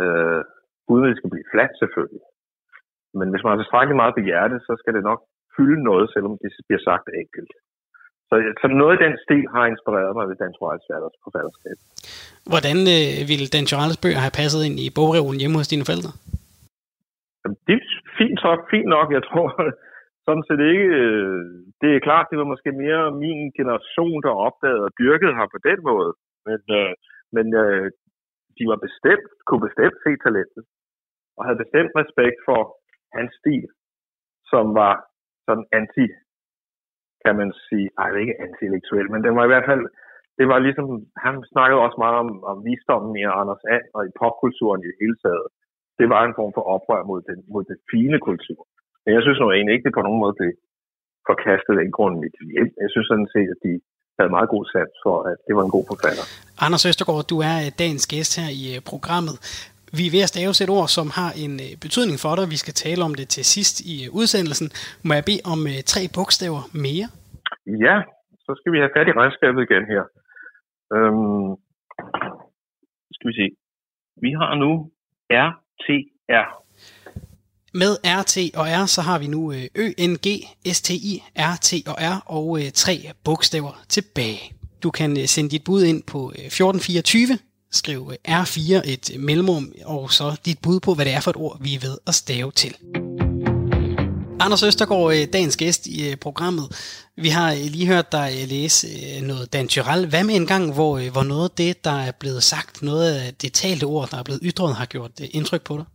[0.02, 0.40] øh,
[0.90, 2.24] uden at det skal blive fladt selvfølgelig.
[3.18, 5.20] Men hvis man har tilstrækkeligt meget på hjertet, så skal det nok
[5.56, 7.52] fylde noget, selvom det bliver sagt enkelt.
[8.30, 10.86] Så, så noget af den stil har inspireret mig ved Dan Torells
[11.24, 11.76] forfatterskab.
[12.52, 16.12] Hvordan øh, ville Dan Torells bøger have passet ind i bogreolen hjemme hos dine forældre?
[17.66, 17.84] Det er
[18.20, 19.08] fint nok, fint nok.
[19.16, 19.48] Jeg tror
[20.26, 20.88] sådan set ikke.
[21.02, 21.40] Øh,
[21.80, 25.60] det er klart, det var måske mere min generation, der opdagede og dyrkede ham på
[25.68, 26.12] den måde.
[26.48, 26.92] Men, øh,
[27.36, 27.86] men øh,
[28.56, 30.64] de var bestemt, kunne bestemt se talentet.
[31.36, 32.60] Og havde bestemt respekt for
[33.16, 33.66] hans stil,
[34.52, 34.94] som var
[35.46, 36.06] sådan anti
[37.24, 39.84] kan man sige, nej, det er ikke anti-intellektuel, men den var i hvert fald,
[40.38, 40.86] det var ligesom,
[41.26, 44.96] han snakkede også meget om, om visdommen i Anders And og i popkulturen i det
[45.02, 45.46] hele taget.
[46.00, 48.60] Det var en form for oprør mod den, mod den fine kultur.
[49.02, 50.52] Men jeg synes nu egentlig ikke, det på nogen måde blev
[51.30, 52.70] forkastet af grund mit hjem.
[52.82, 53.72] Jeg synes sådan set, at de
[54.18, 56.24] havde meget god sans for, at det var en god forfatter.
[56.64, 59.36] Anders Østergaard, du er øh, dagens gæst her i øh, programmet.
[59.98, 62.44] Vi er ved at stave et ord, som har en øh, betydning for dig.
[62.54, 64.68] Vi skal tale om det til sidst i øh, udsendelsen.
[65.06, 65.60] Må jeg bede om
[65.92, 67.06] tre bogstaver mere?
[67.86, 67.96] Ja,
[68.44, 70.02] så skal vi have fat i regnskabet igen her.
[70.96, 71.50] Øhm,
[73.14, 73.46] skal vi se.
[74.24, 74.70] Vi har nu
[75.46, 76.48] RTR.
[77.74, 80.28] Med RT og R, så har vi nu Ø, N, G,
[80.76, 84.42] S, T, I, R, T og R og øh, tre bogstaver tilbage.
[84.82, 87.49] Du kan øh, sende dit bud ind på 1424
[87.80, 88.60] skriv øh, R4
[88.94, 91.70] et øh, mellemrum, og så dit bud på, hvad det er for et ord, vi
[91.76, 92.72] er ved at stave til.
[94.44, 96.66] Anders Østergaard, øh, dagens gæst i programmet.
[97.24, 98.86] Vi har lige hørt dig læse
[99.30, 100.02] noget Dan Tyrell.
[100.12, 103.26] Hvad med en gang, hvor, hvor noget af det, der er blevet sagt, noget af
[103.42, 105.86] det talte ord, der er blevet ytret, har gjort indtryk på dig?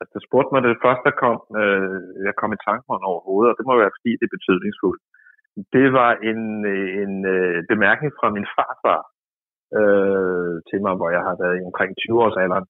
[0.00, 3.50] Altså, du spurgte mig det første, der kom, øh, jeg kom i tanke om overhovedet,
[3.50, 5.02] og det må være, fordi det er betydningsfuldt.
[5.76, 6.40] Det var en,
[7.02, 9.02] en øh, bemærkning fra min farfar
[9.78, 12.66] øh, til mig, hvor jeg har været i omkring 20 års alderen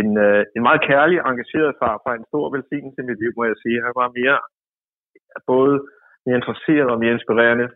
[0.00, 3.44] en, øh, en meget kærlig, engageret far fra en stor velsignelse i mit liv, må
[3.50, 3.84] jeg sige.
[3.86, 4.38] Han var mere,
[5.52, 5.74] både
[6.26, 7.66] mere interesseret og mere inspirerende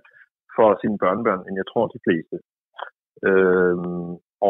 [0.56, 2.36] for sine børnebørn, end jeg tror de fleste.
[3.28, 3.76] Øh,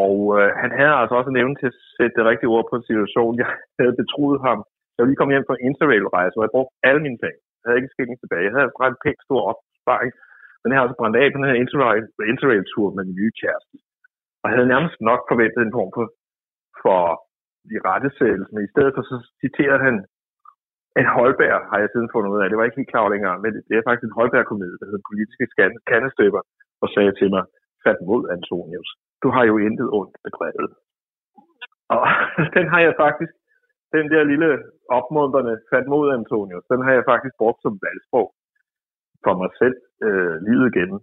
[0.03, 2.75] og øh, han havde altså også en evne til at sætte det rigtige ord på
[2.77, 3.39] en situation.
[3.41, 4.59] Jeg havde betroet ham.
[4.93, 7.39] Jeg var lige kommet hjem fra en interrail-rejse, hvor jeg brugte alle mine penge.
[7.59, 8.45] Jeg havde ikke skilling tilbage.
[8.45, 10.11] Jeg havde altså en pænt stor opsparing.
[10.59, 11.61] Men jeg har altså brændt af på den her
[12.33, 13.75] interrail-tur med min nye kæreste.
[14.43, 16.05] Og havde nærmest nok forventet en form for,
[16.83, 17.01] for
[17.75, 19.95] i rettesættelse, men i stedet for så citerede han
[20.99, 22.47] en Holberg, har jeg siden fundet ud af.
[22.47, 25.45] Det var ikke helt klar længere, men det er faktisk en Holberg-komedie, der hedder Politiske
[25.89, 26.41] Kandestøber,
[26.83, 27.43] og sagde til mig,
[27.85, 28.89] fat mod Antonius.
[29.23, 30.73] Du har jo intet ondt bedrevet.
[31.95, 32.03] Og
[32.55, 33.33] den har jeg faktisk,
[33.95, 34.49] den der lille
[34.97, 38.27] opmuntrende fat mod Antonius, den har jeg faktisk brugt som valgsprog
[39.25, 40.99] for mig selv øh, livet igennem.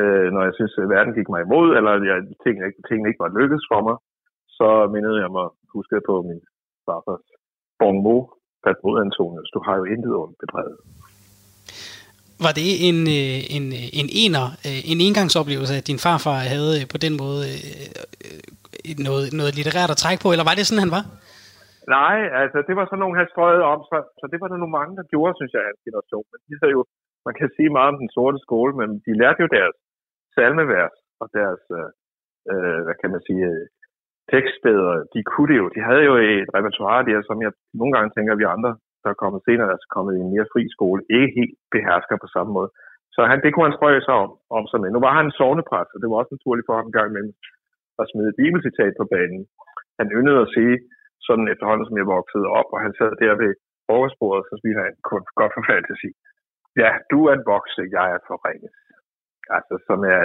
[0.00, 3.36] Øh, når jeg synes, at verden gik mig imod, eller jeg, tingene, tingene ikke var
[3.38, 3.96] lykkedes for mig,
[4.58, 6.40] så mindede jeg mig, huskede på min
[6.86, 7.26] farfars
[7.80, 8.26] bonmot,
[8.64, 10.78] fat mod Antonius, du har jo intet ondt bedrevet.
[12.46, 13.64] Var det en, øh, en,
[14.00, 17.46] en ener, øh, en engangsoplevelse, at din farfar havde øh, på den måde
[19.08, 21.04] noget, noget litterært at trække på, eller var det sådan, han var?
[21.98, 24.78] Nej, altså det var sådan nogle, han strøget om, så, så det var der nogle
[24.78, 26.26] mange, der gjorde, synes jeg, hans generation.
[26.32, 26.82] Men de havde jo,
[27.28, 29.76] man kan sige meget om den sorte skole, men de lærte jo deres
[30.34, 31.90] salmevers og deres, øh,
[32.50, 33.46] øh, hvad kan man sige,
[34.32, 35.66] tekststeder, de kunne det jo.
[35.76, 39.10] De havde jo et repertoire der, som jeg nogle gange tænker, at vi andre, der
[39.10, 42.28] er kommet senere, der er kommet i en mere fri skole, ikke helt behersker på
[42.34, 42.70] samme måde.
[43.14, 44.90] Så han, det kunne han strøge sig om, om sig med.
[44.90, 47.34] Nu var han en sovnepræst, og det var også naturligt for ham en gang imellem
[48.00, 49.42] at smide et bibelcitat på banen.
[49.98, 50.74] Han yndede at sige,
[51.26, 53.52] sådan efterhånden som jeg voksede op, og han sad der ved
[53.86, 56.14] frokostbordet, så ville han kun godt forfald at sige,
[56.82, 58.70] ja, du er en vokse, jeg er forringet.
[59.56, 60.22] Altså, som er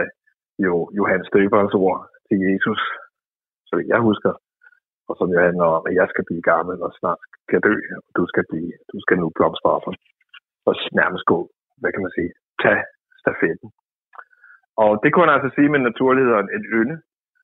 [0.66, 2.82] jo Johannes Døberens ord til Jesus,
[3.70, 4.34] så jeg husker,
[5.10, 8.12] og som jo handler om, at jeg skal blive gammel og snart skal dø, og
[8.20, 9.86] du skal, blive, du skal nu blomstre op
[10.68, 11.40] og nærmest gå,
[11.80, 12.32] hvad kan man sige,
[12.64, 12.82] tage
[13.22, 13.70] stafetten.
[14.84, 16.96] Og det kunne han altså sige med naturlighed og et ynde,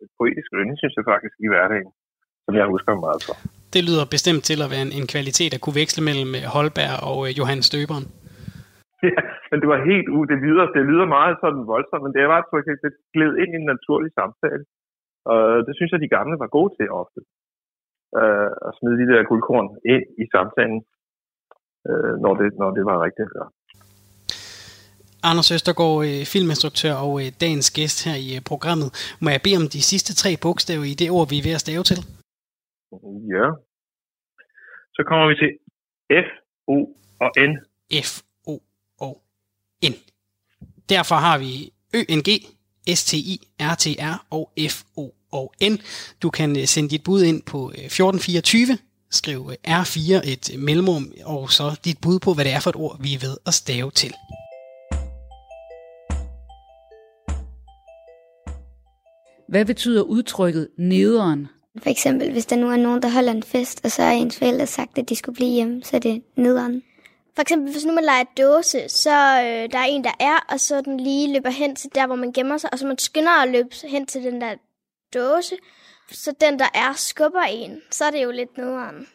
[0.04, 1.92] et poetisk ynde, synes jeg faktisk, i hverdagen,
[2.46, 3.36] som jeg husker meget for.
[3.76, 6.94] Det lyder bestemt til at være en, en kvalitet, at kunne veksle mellem øh, Holberg
[7.10, 8.08] og uh, Johannes Støberen.
[9.14, 9.22] Ja,
[9.56, 10.18] men det var helt u.
[10.32, 13.60] Det lyder, det lyder meget sådan voldsomt, men det var et det gled ind i
[13.62, 14.64] en naturlig samtale.
[15.32, 17.20] Og det synes jeg, de gamle var gode til ofte.
[18.20, 20.80] Øh, at smide de der guldkorn ind i samtalen,
[21.90, 23.46] øh, når, det, når det var rigtigt Ja.
[25.30, 28.90] Anders Østergaard, øh, filminstruktør og øh, dagens gæst her i øh, programmet.
[29.24, 31.66] Må jeg bede om de sidste tre bogstaver i det ord, vi er ved at
[31.66, 32.00] stave til?
[33.36, 33.48] Ja.
[34.96, 35.52] Så kommer vi til
[36.26, 36.28] F,
[36.76, 36.78] O
[37.24, 37.52] og N.
[38.10, 38.12] F,
[39.84, 39.94] N.
[40.90, 42.30] Derfor har vi Ø, N, G,
[42.96, 45.78] S-T-I-R-T-R og F-O og N.
[46.22, 48.78] Du kan øh, sende dit bud ind på 1424, øh,
[49.12, 52.76] skriv øh, R4 et mellemrum, og så dit bud på, hvad det er for et
[52.76, 54.14] ord, vi er ved at stave til.
[59.50, 61.48] Hvad betyder udtrykket nederen?
[61.84, 64.38] For eksempel, hvis der nu er nogen, der holder en fest, og så er ens
[64.38, 66.82] forældre sagt, at de skulle blive hjemme, så er det nederen.
[67.36, 70.60] For eksempel, hvis nu man leger dåse, så øh, der er en, der er, og
[70.60, 73.42] så den lige løber hen til der, hvor man gemmer sig, og så man skynder
[73.42, 74.56] at løbe hen til den der
[75.14, 75.56] dåse,
[76.12, 77.82] så den, der er, skubber en.
[77.92, 79.08] Så er det jo lidt nederen.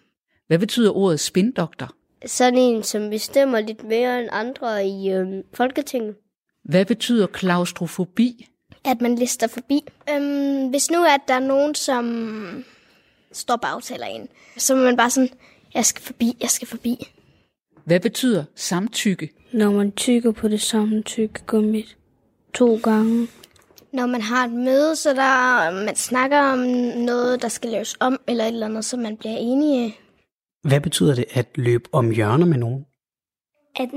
[0.46, 1.94] Hvad betyder ordet spindoktor?
[2.26, 6.14] Sådan en, som bestemmer lidt mere end andre i øh, Folketinget.
[6.64, 8.48] Hvad betyder klaustrofobi?
[8.84, 9.84] At man lister forbi.
[10.10, 12.64] Øhm, hvis nu at der er nogen, som
[13.32, 15.28] står bagtaler en, så må man bare sådan,
[15.74, 17.12] jeg skal forbi, jeg skal forbi.
[17.90, 19.30] Hvad betyder samtykke?
[19.52, 21.84] Når man tykker på det samme tykkegummi
[22.54, 23.28] to gange.
[23.92, 26.58] Når man har et møde, så der, man snakker om
[27.04, 29.96] noget, der skal laves om, eller et eller andet, så man bliver enige.
[30.62, 32.86] Hvad betyder det at løbe om hjørner med nogen?
[33.76, 33.88] At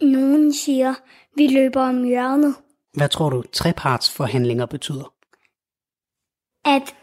[0.00, 0.94] nogen siger,
[1.36, 2.54] vi løber om hjørnet.
[2.96, 5.14] Hvad tror du trepartsforhandlinger betyder?
[6.64, 6.94] At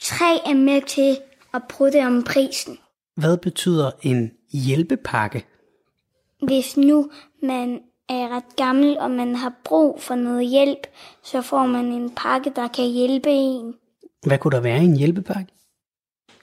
[0.00, 1.16] tre er med til
[1.54, 2.78] at prutte om prisen.
[3.16, 5.44] Hvad betyder en hjælpepakke?
[6.42, 7.10] Hvis nu
[7.42, 10.86] man er ret gammel, og man har brug for noget hjælp,
[11.22, 13.74] så får man en pakke, der kan hjælpe en.
[14.26, 15.52] Hvad kunne der være i en hjælpepakke?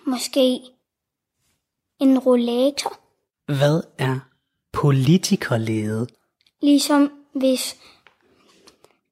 [0.06, 0.60] Måske
[2.00, 3.00] en rollator.
[3.46, 4.20] Hvad er
[4.74, 6.08] politikerlede?
[6.62, 7.76] Ligesom hvis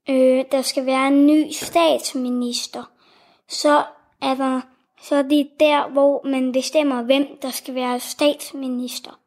[0.09, 2.91] øh, der skal være en ny statsminister,
[3.49, 3.83] så
[4.21, 4.61] er der
[5.01, 9.19] så er det der, hvor man bestemmer, hvem der skal være statsminister.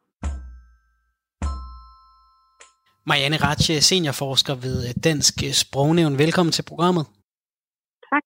[3.11, 6.15] Marianne Ratche, seniorforsker ved Dansk Sprognævn.
[6.25, 7.05] Velkommen til programmet.
[8.11, 8.25] Tak.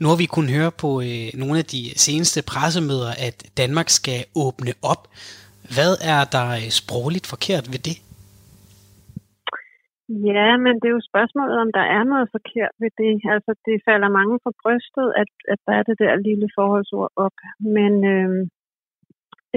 [0.00, 4.20] Nu har vi kunnet høre på øh, nogle af de seneste pressemøder, at Danmark skal
[4.44, 5.02] åbne op.
[5.76, 7.96] Hvad er der øh, sprogligt forkert ved det?
[10.32, 13.14] Ja, men det er jo spørgsmålet, om der er noget forkert ved det.
[13.34, 17.36] Altså, det falder mange for brystet, at, at der er det der lille forholdsord op.
[17.76, 18.30] Men øh,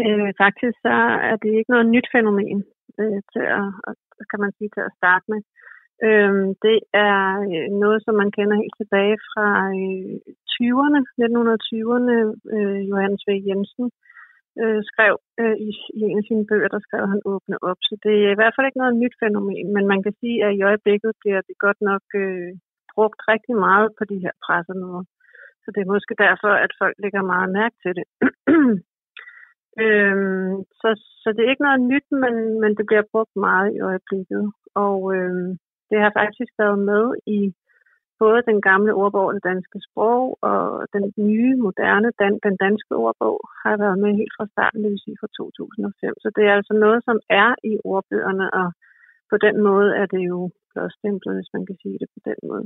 [0.02, 0.96] øh, faktisk så
[1.30, 2.60] er det ikke noget nyt fænomen
[3.02, 3.68] øh, til at,
[4.32, 5.42] kan man sige, til at starte med.
[6.08, 6.34] Øh,
[6.66, 6.78] det
[7.10, 9.48] er øh, noget, som man kender helt tilbage fra
[9.82, 10.16] øh,
[10.54, 12.16] 20'erne, 1920'erne.
[12.56, 13.30] Øh, Johannes V.
[13.48, 13.88] Jensen
[14.62, 17.80] øh, skrev øh, i, i en af sine bøger, der skrev han åbne op.
[17.88, 20.52] Så det er i hvert fald ikke noget nyt fænomen, men man kan sige, at
[20.58, 22.52] i øjeblikket bliver det godt nok øh,
[22.94, 25.04] brugt rigtig meget på de her pressemøder.
[25.64, 28.06] Så det er måske derfor, at folk lægger meget mærke til det.
[29.80, 30.90] øhm, så,
[31.22, 34.44] så det er ikke noget nyt, men, men det bliver brugt meget i øjeblikket.
[34.76, 35.50] Og øhm,
[35.90, 37.06] det har faktisk været med
[37.38, 37.40] i
[38.24, 40.64] både den gamle ordbog, det danske sprog, og
[40.96, 45.06] den nye, moderne, dan, den danske ordbog, har været med helt fra starten, det vil
[45.06, 46.14] sige fra 2005.
[46.24, 48.68] Så det er altså noget, som er i ordbøgerne, og
[49.32, 50.40] på den måde er det jo
[50.72, 52.66] blåstemplet, hvis man kan sige det på den måde.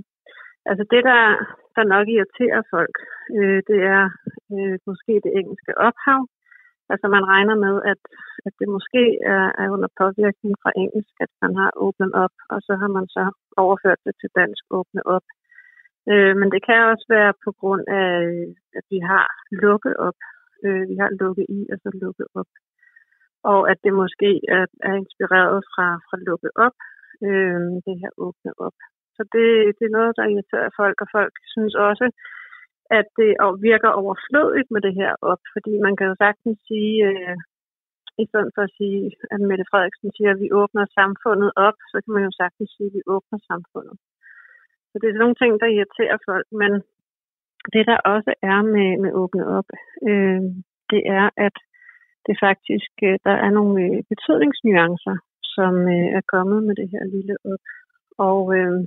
[0.69, 1.21] Altså det, der,
[1.75, 2.95] der nok irriterer folk,
[3.37, 4.03] øh, det er
[4.55, 6.21] øh, måske det engelske ophav.
[6.93, 8.01] Altså man regner med, at,
[8.47, 12.59] at det måske er, er under påvirkning fra engelsk, at man har åbnet op, og
[12.67, 13.23] så har man så
[13.63, 15.25] overført det til dansk åbne op.
[16.11, 18.11] Øh, men det kan også være på grund af,
[18.77, 19.25] at vi har
[19.63, 20.19] lukket op.
[20.65, 22.51] Øh, vi har lukket i, og så lukket op.
[23.51, 26.77] Og at det måske er, er inspireret fra, fra lukket op,
[27.27, 28.77] øh, det her åbne op.
[29.15, 32.05] Så det, det er noget, der irriterer folk, og folk synes også,
[32.99, 33.31] at det
[33.69, 37.35] virker overflødigt med det her op, fordi man kan jo sagtens sige, øh,
[38.23, 39.01] i stedet for at sige,
[39.33, 42.89] at Mette Frederiksen siger, at vi åbner samfundet op, så kan man jo sagtens sige,
[42.89, 43.95] at vi åbner samfundet.
[44.89, 46.71] Så det er sådan nogle ting, der irriterer folk, men
[47.73, 49.69] det der også er med, med åbne op,
[50.09, 50.41] øh,
[50.91, 51.55] det er, at
[52.27, 55.15] det faktisk, øh, der er nogle øh, betydningsnuancer,
[55.55, 57.63] som øh, er kommet med det her lille op.
[58.29, 58.79] Og øh,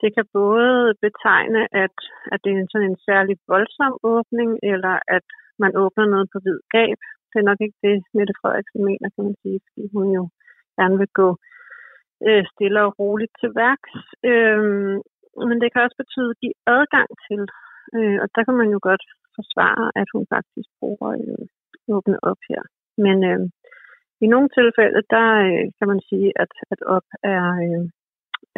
[0.00, 1.96] det kan både betegne, at,
[2.32, 5.26] at det er sådan en særlig voldsom åbning, eller at
[5.62, 6.98] man åbner noget på hvid gab.
[7.30, 10.22] Det er nok ikke det, Mette Frederiksen mener, kan man sige, fordi hun jo
[10.78, 11.28] gerne vil gå
[12.26, 13.94] øh, stille og roligt til værks.
[14.30, 14.60] Øh,
[15.48, 17.42] men det kan også betyde at give adgang til,
[17.96, 19.04] øh, og der kan man jo godt
[19.36, 21.44] forsvare, at hun faktisk bruger øh,
[21.94, 22.62] åbne op her.
[23.04, 23.40] Men øh,
[24.24, 27.84] i nogle tilfælde, der øh, kan man sige, at, at op er, øh,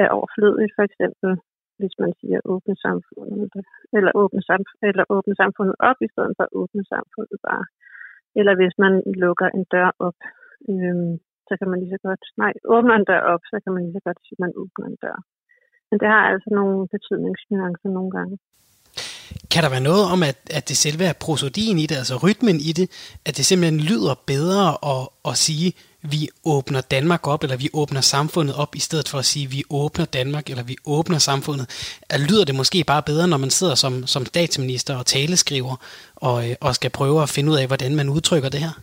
[0.02, 1.30] er overflødigt, for eksempel
[1.80, 3.52] hvis man siger åbne samfundet,
[3.96, 7.64] eller åbne, samf- eller åbne samfundet op, i stedet for åbne samfundet bare.
[8.38, 8.92] Eller hvis man
[9.24, 10.18] lukker en dør op,
[10.70, 11.12] øhm,
[11.48, 13.96] så kan man lige så godt, nej, åbner en dør op, så kan man lige
[13.98, 15.18] så godt sige, at man åbner en dør.
[15.88, 18.34] Men det har altså nogle betydningsnuancer nogle gange.
[19.52, 22.58] Kan der være noget om, at, at det selve er prosodien i det, altså rytmen
[22.68, 22.86] i det,
[23.28, 25.68] at det simpelthen lyder bedre at, at sige,
[26.02, 29.62] vi åbner Danmark op, eller vi åbner samfundet op, i stedet for at sige, vi
[29.70, 31.66] åbner Danmark, eller vi åbner samfundet.
[32.10, 35.76] At lyder det måske bare bedre, når man sidder som, som statsminister og taleskriver,
[36.16, 38.74] og, øh, og skal prøve at finde ud af, hvordan man udtrykker det her?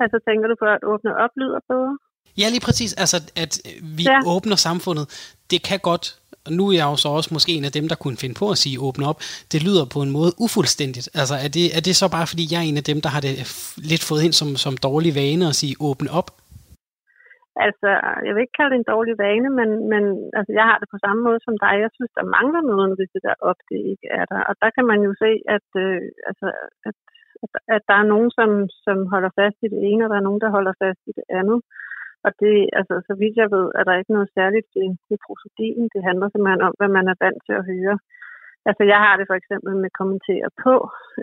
[0.00, 1.98] Altså tænker du på, at åbne op lyder bedre?
[2.38, 2.94] Ja, lige præcis.
[2.94, 4.18] Altså, at vi ja.
[4.26, 5.34] åbner samfundet.
[5.50, 8.02] Det kan godt, og nu er jeg jo så også måske en af dem, der
[8.02, 9.18] kunne finde på at sige åbne op.
[9.52, 11.06] Det lyder på en måde ufuldstændigt.
[11.20, 13.22] Altså, er det, er det så bare, fordi jeg er en af dem, der har
[13.26, 13.34] det
[13.90, 16.28] lidt fået ind som, som dårlig vane at sige åbne op?
[17.66, 17.88] Altså,
[18.26, 20.04] jeg vil ikke kalde det en dårlig vane, men, men
[20.38, 21.74] altså, jeg har det på samme måde som dig.
[21.84, 24.40] Jeg synes, der mangler noget, hvis det der op, det ikke er der.
[24.50, 26.48] Og der kan man jo se, at, øh, altså,
[26.88, 26.96] at,
[27.44, 28.50] at, at der er nogen, som,
[28.86, 31.26] som holder fast i det ene, og der er nogen, der holder fast i det
[31.40, 31.58] andet.
[32.26, 35.84] Og det, altså, så vidt jeg ved, er der ikke noget særligt i, i prosodien.
[35.94, 37.96] Det handler simpelthen om, hvad man er vant til at høre.
[38.68, 40.74] Altså, jeg har det for eksempel med kommentere på,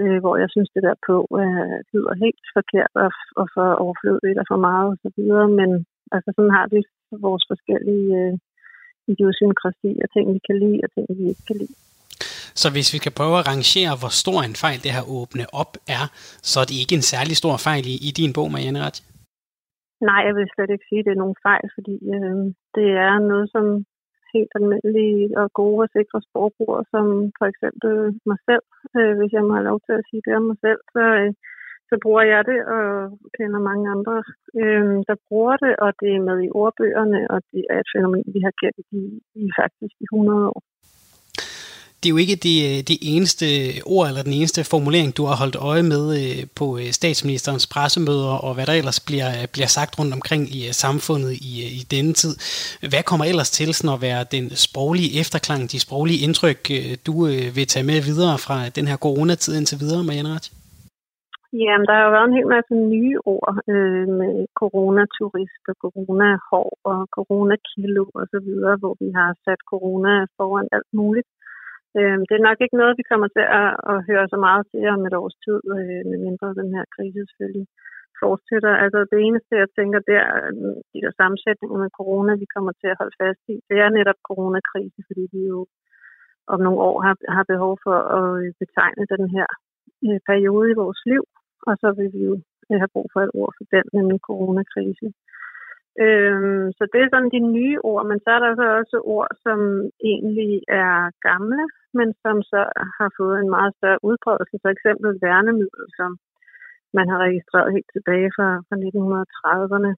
[0.02, 4.39] øh, hvor jeg synes, det der på øh, lyder helt forkert og, og for overflødigt
[4.41, 5.48] og for meget og så videre.
[5.60, 5.70] Men
[6.16, 6.80] altså, sådan har vi
[7.26, 8.34] vores forskellige øh,
[9.12, 11.78] idiosynkrasi og ting, vi kan lide og ting, vi ikke kan lide.
[12.62, 15.74] Så hvis vi kan prøve at rangere, hvor stor en fejl det her åbne op
[15.98, 16.04] er,
[16.50, 19.04] så er det ikke en særlig stor fejl i, i din bog, Marianne Ratje?
[20.02, 22.43] Nej, jeg vil slet ikke sige, at det er nogen fejl, fordi øh,
[22.78, 23.66] det er noget, som
[24.34, 27.06] helt almindelige og gode og sikre sprogbrugere, som
[27.39, 27.93] for eksempel
[28.30, 28.66] mig selv.
[28.98, 31.34] Øh, hvis jeg må have lov til at sige det om mig selv, så, øh,
[31.89, 32.84] så bruger jeg det og
[33.38, 34.18] kender mange andre,
[34.62, 38.24] øh, der bruger det, og det er med i ordbøgerne, og det er et fænomen,
[38.36, 39.04] vi har kendt i,
[39.43, 40.62] i faktisk i 100 år
[42.00, 43.45] det er jo ikke det, øh, det eneste
[43.86, 48.36] ord eller den eneste formulering, du har holdt øje med øh, på øh, statsministerens pressemøder,
[48.45, 52.34] og hvad der ellers bliver, bliver sagt rundt omkring i samfundet i, i denne tid.
[52.91, 56.62] Hvad kommer ellers til sådan at være den sproglige efterklang, de sproglige indtryk,
[57.08, 57.14] du
[57.58, 60.48] vil tage med videre fra den her coronatid indtil videre, Marianne Ret?
[61.64, 66.70] Jamen, der har jo været en hel masse nye ord øh, med coronaturist og coronahår
[66.91, 71.30] og coronakilo og så videre, hvor vi har sat corona foran alt muligt.
[71.98, 74.84] Øh, det er nok ikke noget, vi kommer til at, at høre så meget til
[74.95, 77.68] om et års tid, øh, mindre den her krise selvfølgelig
[78.24, 78.74] fortsætter.
[78.84, 82.72] Altså det eneste, jeg tænker, det er øh, de der sammensætninger med corona, vi kommer
[82.82, 83.56] til at holde fast i.
[83.70, 85.60] Det er netop coronakrise, fordi vi jo
[86.54, 89.48] om nogle år har, har behov for at øh, betegne den her
[90.08, 91.24] øh, periode i vores liv,
[91.68, 92.34] og så vil vi jo
[92.70, 95.08] øh, have brug for et ord for den, nemlig coronakrise.
[96.06, 99.32] Øhm, så det er sådan de nye ord, men så er der så også ord,
[99.45, 99.60] som
[100.12, 100.54] egentlig
[100.86, 100.95] er
[101.30, 101.64] gamle,
[101.98, 102.62] men som så
[102.98, 104.56] har fået en meget større udbredelse.
[104.64, 106.12] For eksempel værnemiddel, som
[106.98, 109.91] man har registreret helt tilbage fra, fra 1930'erne.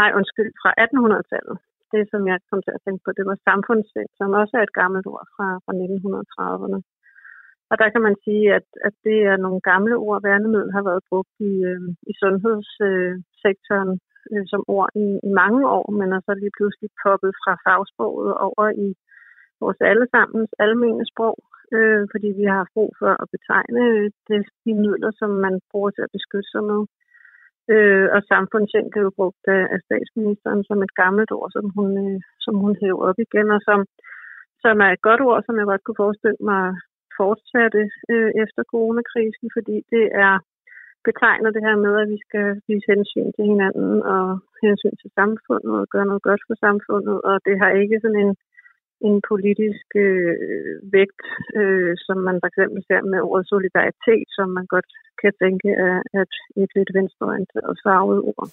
[0.00, 1.56] Nej, undskyld, fra 1800-tallet.
[1.92, 4.78] Det, som jeg kom til at tænke på, det var samfundssind, som også er et
[4.80, 6.80] gammelt ord fra, fra 1930'erne.
[7.70, 10.22] Og der kan man sige, at, at det er nogle gamle ord.
[10.22, 13.92] Værnemiddel har været brugt i, øh, i sundhedssektoren
[14.32, 18.32] øh, som ord i, i mange år, men er så lige pludselig poppet fra fagsproget
[18.48, 18.88] over i
[19.62, 21.38] vores allesammens almene sprog,
[21.76, 25.90] øh, fordi vi har brug for at betegne øh, det, de midler, som man bruger
[25.90, 26.80] til at beskytte sig med.
[27.72, 32.20] Øh, og samfundssind blev brugt af, af statsministeren som et gammelt ord, som hun, øh,
[32.44, 33.78] som hun hæver op igen, og som,
[34.64, 36.64] som er et godt ord, som jeg godt kunne forestille mig
[37.20, 40.34] fortsatte øh, efter coronakrisen, fordi det er
[41.08, 44.26] betegner det her med, at vi skal vise hensyn til hinanden og
[44.64, 48.32] hensyn til samfundet og gøre noget godt for samfundet, og det har ikke sådan en,
[49.08, 50.34] en politisk øh,
[50.96, 51.26] vægt,
[51.60, 54.88] øh, som man for eksempel ser med ordet solidaritet, som man godt
[55.22, 58.48] kan tænke er et, et lidt venstreorienteret farvet ord.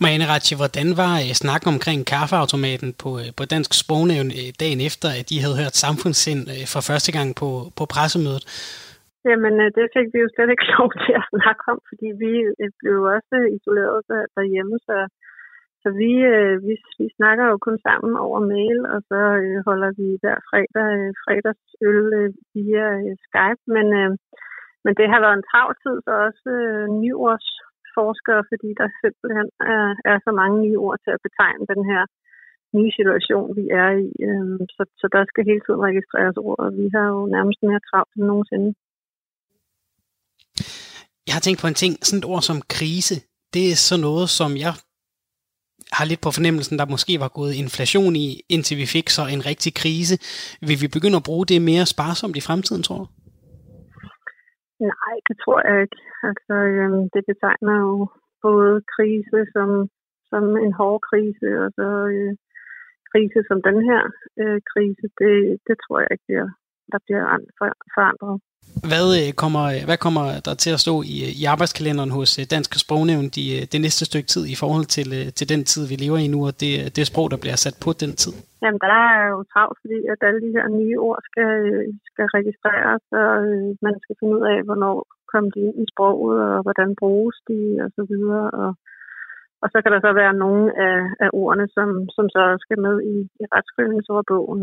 [0.00, 4.80] Marianne Ratche, hvordan var øh, snakken omkring kaffeautomaten på, øh, på Dansk Sprognævn øh, dagen
[4.80, 8.44] efter, at de havde hørt samfundssind øh, for første gang på, på pressemødet?
[9.28, 12.32] Jamen, øh, det fik vi jo slet ikke lov til at snakke om, fordi vi
[12.62, 13.98] øh, blev også øh, isoleret
[14.36, 14.96] derhjemme, så,
[15.82, 16.12] så vi,
[16.66, 19.20] vi, vi snakker jo kun sammen over mail, og så
[19.68, 20.90] holder vi hver fredag
[21.24, 22.00] fredagsøl
[22.54, 22.86] via
[23.26, 23.86] Skype, men,
[24.84, 26.52] men det har været en travl tid så også
[27.02, 32.02] nyårsforskere, fordi der simpelthen er, er så mange nye ord til at betegne den her
[32.78, 34.08] nye situation, vi er i.
[34.28, 37.86] Øhm, så, så der skal hele tiden registreres ord, og vi har jo nærmest mere
[37.88, 38.70] travlt end nogensinde.
[41.26, 43.16] Jeg har tænkt på en ting, sådan et ord som krise,
[43.54, 44.74] det er så noget, som jeg
[45.96, 49.42] har lidt på fornemmelsen, der måske var gået inflation i, indtil vi fik så en
[49.50, 50.14] rigtig krise.
[50.68, 53.06] Vil vi begynde at bruge det mere sparsomt i fremtiden, tror du?
[54.92, 55.98] Nej, det tror jeg ikke.
[56.30, 57.94] Altså, øhm, det betegner jo
[58.46, 59.68] både krise som,
[60.30, 62.32] som en hård krise, og så øh,
[63.10, 64.02] krise som den her
[64.42, 66.46] øh, krise, det, det tror jeg ikke, der,
[66.92, 67.24] der bliver
[67.94, 68.36] forandret.
[68.90, 72.70] Hvad øh, kommer, hvad kommer der til at stå i, i arbejdskalenderen hos øh, Dansk
[72.84, 75.08] Sprognævn de, øh, det næste stykke tid i forhold til,
[75.38, 77.90] til den tid, vi lever i nu, og det, det sprog, der bliver sat på
[78.02, 78.34] den tid?
[78.62, 81.52] Jamen, der er jo travlt, fordi at alle de her nye ord skal,
[82.10, 83.32] skal registreres, og
[83.86, 84.96] man skal finde ud af, hvornår
[85.32, 88.46] kommer de ind i sproget, og hvordan bruges de, og så videre.
[88.62, 88.70] Og,
[89.62, 92.96] og så kan der så være nogle af, af ordene, som, som så skal med
[93.14, 94.60] i, i retskrivningsordbogen.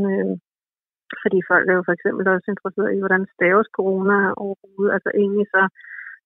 [1.23, 4.93] Fordi folk er jo for eksempel også interesseret i, hvordan staves corona overhovedet.
[4.95, 5.63] Altså egentlig så,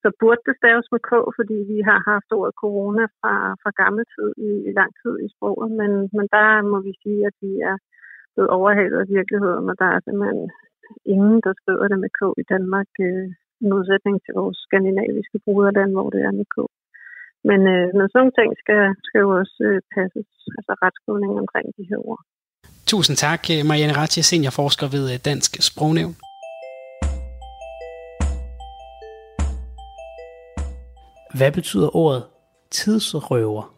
[0.04, 4.04] så burde det staves med K, fordi vi har haft ordet corona fra, fra gammel
[4.16, 5.70] tid i, i lang tid i sproget.
[5.80, 7.78] Men, men der må vi sige, at vi er
[8.34, 10.44] blevet overhalet af virkeligheden, og der er simpelthen
[11.16, 13.28] ingen, der skriver det med K i Danmark, øh,
[13.64, 16.58] i modsætning til vores skandinaviske bruderland, hvor det er med K.
[17.50, 21.68] Men, øh, men sådan nogle ting skal, skal jo også øh, passes, altså retskrivning omkring
[21.78, 22.22] de her ord.
[22.88, 26.16] Tusind tak, øh, Marianne Ratje, seniorforsker ved øh, Dansk Sprognævn.
[31.34, 32.24] Hvad betyder ordet
[32.72, 33.74] tidsrøver?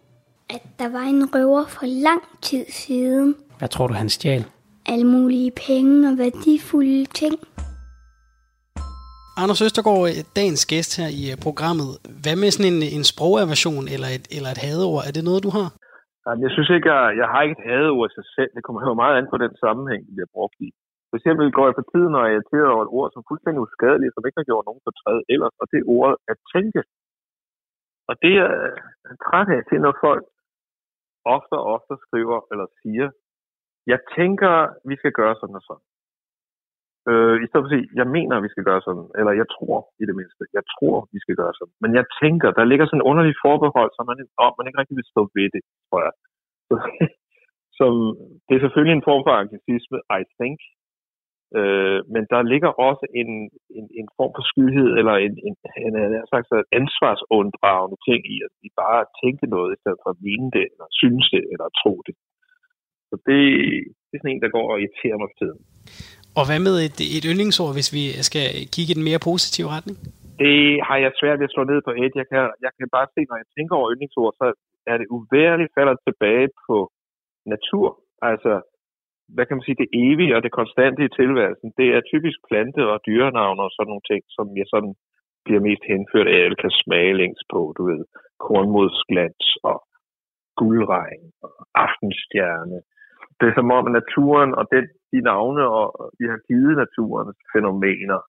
[0.49, 3.36] At der var en røver for lang tid siden.
[3.58, 4.45] Hvad tror du, han stjal?
[4.86, 7.36] Alle mulige penge og værdifulde ting.
[9.38, 11.97] Anders Østergaard, øh, dagens gæst her i programmet.
[12.22, 15.03] Hvad med sådan en, en sprogaversion eller et, eller et hadeord?
[15.08, 15.74] Er det noget, du har?
[16.30, 18.51] Jamen, Jeg synes ikke, jeg, jeg har ikke et hadeord i sig selv.
[18.55, 20.69] Det kommer jo meget an på den sammenhæng, det bliver brugt i.
[21.09, 23.61] For eksempel går jeg for tiden og er irriteret over et ord, som er fuldstændig
[23.67, 26.82] uskadeligt, som ikke har gjort nogen fortræd ellers, og det er ordet at tænke.
[28.09, 28.49] Og det er
[29.07, 30.25] jeg træt af til, når folk
[31.36, 33.07] ofte og ofte skriver eller siger,
[33.91, 34.53] jeg tænker,
[34.89, 35.87] vi skal gøre sådan og sådan.
[37.12, 39.78] Øh, I stedet for at sige, jeg mener, vi skal gøre sådan, eller jeg tror
[40.01, 41.76] i det mindste, jeg tror, vi skal gøre sådan.
[41.84, 44.97] Men jeg tænker, der ligger sådan en underlig forbehold, som man, om man ikke rigtig
[44.99, 46.14] vil stå ved det, tror jeg.
[46.68, 46.76] Så,
[47.80, 47.91] som,
[48.45, 50.60] det er selvfølgelig en form for anglicisme, I think,
[51.60, 53.30] øh, men der ligger også en,
[53.78, 55.55] en, en form for skyhed, eller en, en,
[55.88, 56.49] en, en slags
[56.80, 60.88] ansvarsunddragende ting i, at vi bare tænke noget, i stedet for at mene det, eller
[61.01, 62.16] synes det, eller tro det.
[63.10, 63.41] Så det,
[64.08, 65.62] det er sådan en, der går og irriterer mig for tiden.
[66.40, 69.98] Og hvad med et, et yndlingsord, hvis vi skal kigge i den mere positive retning?
[70.44, 72.14] Det har jeg svært ved at slå ned på et.
[72.22, 74.48] Jeg kan, jeg kan bare se, når jeg tænker over yndlingsord, så
[74.92, 76.76] er det uværligt falder tilbage på
[77.54, 77.88] natur.
[78.32, 78.54] Altså,
[79.34, 82.90] hvad kan man sige, det evige og det konstante i tilværelsen, det er typisk plante-
[82.94, 84.94] og dyrenavne og sådan nogle ting, som jeg sådan
[85.46, 88.02] bliver mest henført af, eller kan smage længst på, du ved,
[88.46, 89.78] kornmodsglans og
[90.60, 91.52] guldregn og
[91.86, 92.78] aftenstjerne.
[93.38, 95.88] Det er som om naturen og den, de navne, og
[96.20, 98.20] vi har givet naturens fænomener,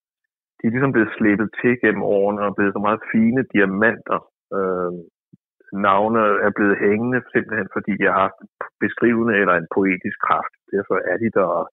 [0.59, 4.19] de er ligesom blevet slæbet til gennem årene og blevet så meget fine diamanter.
[4.57, 4.93] Øh,
[5.73, 8.41] navne er blevet hængende simpelthen, fordi de har haft
[8.85, 10.55] beskrivende eller en poetisk kraft.
[10.75, 11.67] Derfor er de der og,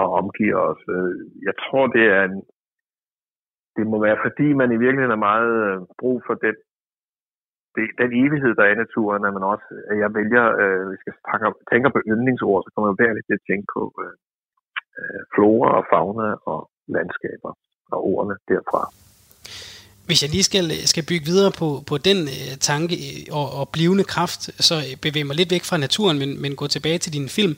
[0.00, 0.82] og omgiver os.
[0.96, 1.14] Øh,
[1.48, 2.36] jeg tror, det er en,
[3.76, 6.56] det må være, fordi man i virkeligheden har meget øh, brug for den,
[7.76, 11.02] det, den evighed, der er i naturen, at man også, at jeg vælger, øh, hvis
[11.08, 14.14] jeg tænker, tænker på yndlingsord, så kommer jeg hver lidt til at tænke på øh,
[15.00, 16.60] øh, flora og fauna og
[16.94, 17.52] landskaber
[17.94, 18.82] og ordene derfra.
[20.06, 22.94] Hvis jeg lige skal, skal bygge videre på, på den øh, tanke
[23.38, 26.98] og, og blivende kraft, så bevæger mig lidt væk fra naturen, men, men gå tilbage
[26.98, 27.56] til din film.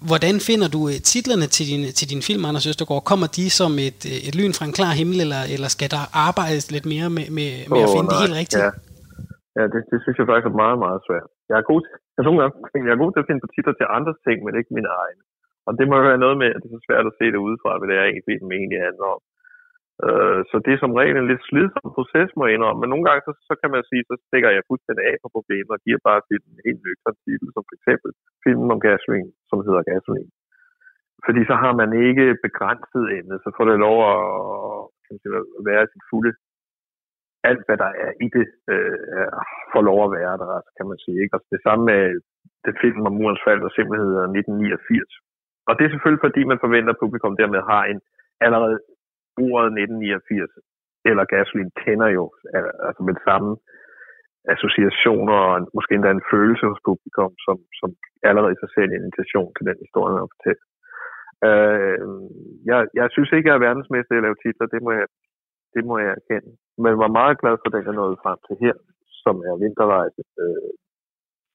[0.00, 3.04] Hvordan finder du øh, titlerne til din, til din film, Anders Østergaard?
[3.04, 6.02] Kommer de som et, øh, et lyn fra en klar himmel, eller, eller skal der
[6.26, 8.64] arbejdes lidt mere med, med, med at Åh, finde det nej, helt rigtige?
[8.64, 8.70] Ja,
[9.58, 11.30] ja det, det synes jeg faktisk er meget, meget svært.
[11.50, 13.76] Jeg er god til, jeg, nogle gange, jeg er god til at finde på titler
[13.76, 15.22] til andres ting, men ikke mine egne.
[15.66, 17.44] Og det må jo være noget med, at det er så svært at se det
[17.46, 19.20] udefra, hvad det er, egentlig, film egentlig handler om.
[20.06, 22.80] Øh, så det er som regel en lidt slidsom proces, må jeg indrømme.
[22.80, 25.72] Men nogle gange, så, så kan man sige, så stikker jeg fuldstændig af på problemet
[25.76, 28.10] og giver bare til en helt nøgtern titel, som for eksempel
[28.44, 30.32] filmen om gasoline, som hedder gasoline.
[31.26, 34.20] Fordi så har man ikke begrænset emne, så får det lov at,
[35.04, 36.32] kan sige, at være sit fulde
[37.50, 39.28] alt, hvad der er i det, øh,
[39.72, 41.18] får lov at være der, altså, kan man sige.
[41.22, 41.34] Ikke?
[41.36, 42.02] Og det samme med
[42.66, 45.12] det film om murens fald, der simpelthen hedder 1989.
[45.68, 48.00] Og det er selvfølgelig, fordi man forventer, at publikum dermed har en
[48.46, 48.78] allerede
[49.50, 50.50] ordet 1989,
[51.10, 52.24] eller gasolin tænder jo
[52.88, 53.50] altså med samme
[54.54, 57.88] associationer og en- måske endda en følelse hos publikum, som, som
[58.30, 60.64] allerede i sig selv er en invitation til den historie, man fortæller.
[61.48, 61.98] Øh,
[62.70, 65.06] jeg, jeg synes ikke, jeg er verdensmester i at lave titler, det må jeg,
[65.74, 66.50] det må jeg erkende.
[66.82, 68.76] Men var meget glad for den, jeg nåede frem til her,
[69.22, 70.70] som er vinterrejse, øh,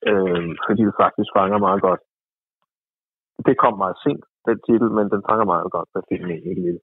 [0.10, 2.02] øh, fordi det faktisk fanger meget godt.
[3.48, 6.80] Det kom meget sent, den titel, men den fanger meget godt, hvad filmen egentlig vil.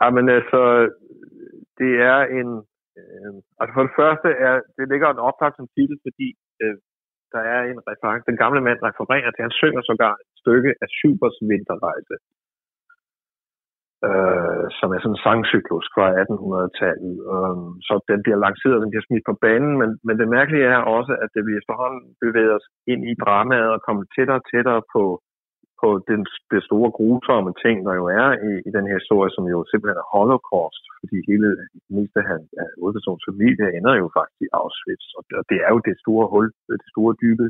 [0.00, 0.62] Jamen altså,
[1.80, 2.48] det er en...
[2.98, 6.28] Øh, altså for det første er, det ligger en optag som titel, fordi
[6.62, 6.76] øh,
[7.34, 8.28] der er en reference.
[8.30, 12.14] Den gamle mand refererer til, han synger sågar et stykke af Schubers vinterrejse,
[14.06, 17.14] øh, som er sådan en sangcyklus fra 1800-tallet.
[17.34, 20.80] Øh, så den bliver lanceret, den bliver smidt på banen, men, men det mærkelige er
[20.96, 24.82] også, at det vi efterhånden bevæger os ind i dramaet og kommer tættere og tættere
[24.94, 25.04] på,
[25.82, 26.20] på den,
[26.52, 30.02] det store grusomme ting, der jo er i, i den her historie, som jo simpelthen
[30.02, 31.48] er holocaust, fordi hele
[31.96, 35.70] meste af, af hovedpersonens familie ender jo faktisk i Auschwitz, og det, og det er
[35.74, 36.46] jo det store hul,
[36.82, 37.46] det store dybe,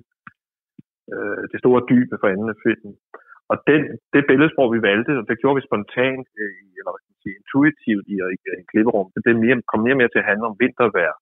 [1.13, 2.95] øh, det store dybe for enden af filmen.
[3.53, 3.81] Og den,
[4.15, 7.39] det billedsprog, vi valgte, og det gjorde vi spontant, øh, eller hvad skal man sige,
[7.41, 10.47] intuitivt i, i, i en klipperum, det mere, kom mere og mere til at handle
[10.51, 11.15] om vintervejr,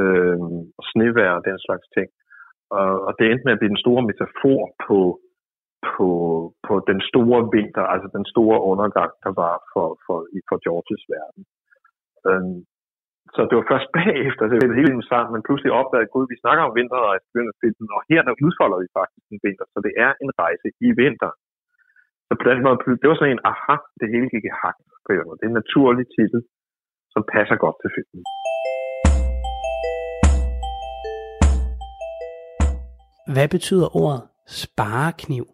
[0.00, 0.38] øh,
[0.78, 2.08] og snevejr og den slags ting.
[2.78, 4.98] Og, og det endte med at blive den store metafor på,
[5.90, 6.08] på,
[6.66, 11.04] på den store vinter, altså den store undergang, der var for, for, i- for Georges
[11.14, 11.42] verden.
[12.28, 12.58] Øhm,
[13.34, 16.42] så det var først bagefter, det var hele tiden sammen, men pludselig opdagede Gud, vi
[16.44, 19.92] snakker om vinterrejse, begynder at og her der udfolder vi faktisk en vinter, så det
[20.06, 21.32] er en rejse i vinter.
[22.26, 25.10] Så på den måde, det var sådan en, aha, det hele gik i hak på
[25.12, 25.38] en måde.
[25.38, 26.40] Det er en naturlig titel,
[27.14, 28.22] som passer godt til filmen.
[33.34, 34.22] Hvad betyder ordet
[34.62, 35.44] sparekniv?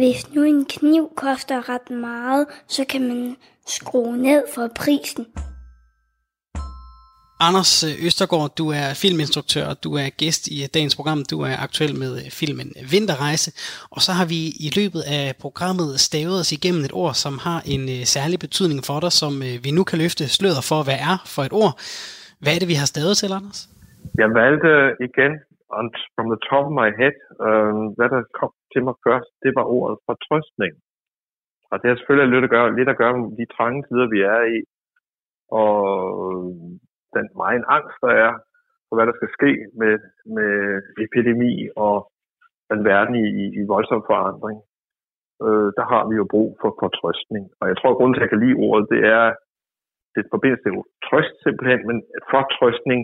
[0.00, 3.36] Hvis nu en kniv koster ret meget, så kan man
[3.76, 5.24] skrue ned for prisen.
[7.48, 11.54] Anders øh, Østergaard, du er filminstruktør, du er gæst i øh, dagens program, du er
[11.66, 13.50] aktuel med øh, filmen Vinterrejse,
[13.94, 17.58] og så har vi i løbet af programmet stavet os igennem et ord, som har
[17.74, 17.84] en
[18.16, 19.32] særlig betydning for dig, som
[19.64, 21.74] vi nu kan løfte sløret for, hvad er for et ord.
[22.42, 23.60] Hvad er det, vi har stavet til, Anders?
[24.22, 24.72] Jeg valgte
[25.08, 25.32] igen,
[25.78, 27.16] on, from the top of my head,
[27.46, 30.72] øh, hvad der kom til mig først, det var ordet fortrøstning.
[31.70, 34.20] Og det har selvfølgelig lidt at gøre, lidt at gøre med de trange tider, vi
[34.36, 34.58] er i,
[35.62, 35.72] og
[37.16, 38.32] den meget angst, der er
[38.86, 39.94] for, hvad der skal ske med,
[40.36, 40.52] med
[41.04, 41.52] epidemi
[41.86, 41.96] og
[42.70, 44.58] den verden i, i, i voldsom forandring.
[45.44, 47.44] Øh, der har vi jo brug for fortrøstning.
[47.60, 49.24] Og jeg tror, at grunden til, at jeg kan lide ordet, det er,
[50.14, 50.72] det forbindes til
[51.06, 51.96] trøst simpelthen, men
[52.32, 53.00] fortrøstning,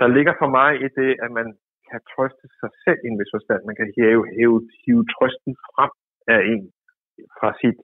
[0.00, 1.48] der ligger for mig i det, at man
[1.90, 3.60] kan trøste sig selv i en vis forstand.
[3.70, 5.92] Man kan hæve, hæve, hive trøsten frem
[6.34, 6.62] af en
[7.38, 7.80] fra sit,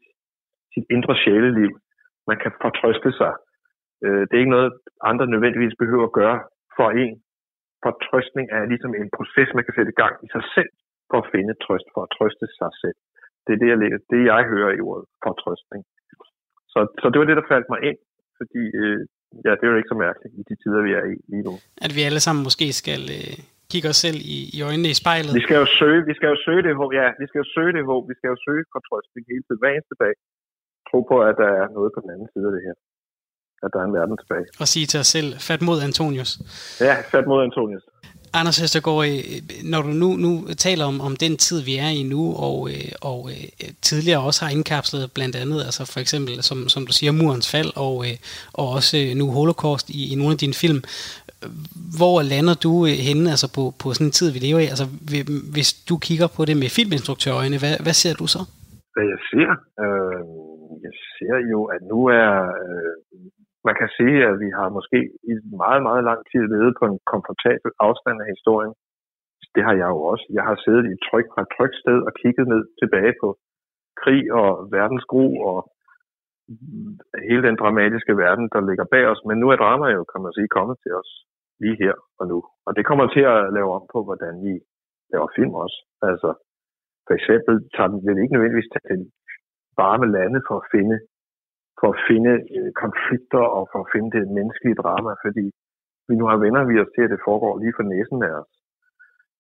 [0.73, 1.73] sit indre sjæleliv.
[2.31, 3.33] Man kan fortrøste sig.
[4.05, 4.73] Øh, det er ikke noget,
[5.11, 6.39] andre nødvendigvis behøver at gøre
[6.77, 7.15] for en.
[7.85, 10.73] Fortrøstning er ligesom en proces, man kan sætte i gang i sig selv
[11.11, 12.99] for at finde trøst, for at trøste sig selv.
[13.45, 13.79] Det er det, jeg,
[14.13, 15.83] det, jeg hører i ordet fortrøstning.
[16.73, 17.99] Så, så det var det, der faldt mig ind,
[18.39, 19.01] fordi øh,
[19.47, 21.55] ja, det er jo ikke så mærkeligt i de tider, vi er i lige nu.
[21.87, 23.37] At vi alle sammen måske skal øh,
[23.73, 25.33] kigge os selv i, i øjnene i spejlet.
[25.41, 27.73] Vi skal jo søge, vi skal jo søge det håb, ja, vi skal jo søge
[27.77, 30.15] det håb, vi skal jo søge fortrøstning hele tiden, hver eneste dag.
[30.89, 32.77] Tro på, at der er noget på den anden side af det her
[33.65, 34.47] at der er en verden tilbage.
[34.61, 36.31] Og sige til os selv, fat mod Antonius.
[36.81, 37.85] Ja, fat mod Antonius.
[38.33, 39.15] Anders Østergaard, øh,
[39.73, 40.33] når du nu, nu
[40.67, 44.45] taler om, om den tid, vi er i nu, og, øh, og øh, tidligere også
[44.45, 48.05] har indkapslet blandt andet, altså for eksempel, som, som du siger, murens fald, og,
[48.53, 50.81] og også nu holocaust i, i nogle af dine film,
[51.99, 54.67] hvor lander du henne altså på, på sådan en tid, vi lever i?
[54.75, 54.87] Altså,
[55.55, 58.41] hvis du kigger på det med filminstruktørøjne, hvad, hvad ser du så?
[58.95, 59.51] Hvad jeg ser?
[59.85, 60.23] Øh,
[60.87, 62.31] jeg ser jo, at nu er
[62.65, 62.93] øh,
[63.69, 64.99] man kan sige, at vi har måske
[65.31, 65.33] i
[65.65, 68.75] meget, meget lang tid levet på en komfortabel afstand af historien.
[69.55, 70.27] Det har jeg jo også.
[70.37, 73.29] Jeg har siddet i tryk fra et sted og kigget ned tilbage på
[74.03, 75.59] krig og verdensgru og
[77.29, 79.23] hele den dramatiske verden, der ligger bag os.
[79.29, 81.11] Men nu er drama jo, kan man sige, kommet til os
[81.63, 82.39] lige her og nu.
[82.67, 84.55] Og det kommer til at lave om på, hvordan vi
[85.13, 85.79] laver film også.
[86.09, 86.31] Altså,
[87.07, 89.01] for eksempel tager den ikke nødvendigvis til
[89.83, 90.97] varme lande for at finde
[91.79, 95.47] for at finde øh, konflikter og for at finde det menneskelige drama, fordi
[96.09, 98.53] vi nu har venner vi os til, at det foregår lige for næsen af os.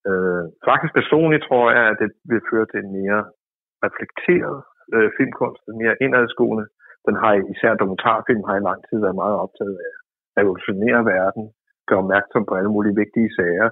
[0.08, 3.20] Øh, faktisk personligt tror jeg, at det vil føre til en mere
[3.86, 4.58] reflekteret
[4.94, 6.64] øh, filmkunst, en mere indadskuende.
[7.06, 11.44] Den har især dokumentarfilm har i lang tid været meget optaget af at revolutionere verden,
[11.88, 13.68] gøre opmærksom på alle mulige vigtige sager,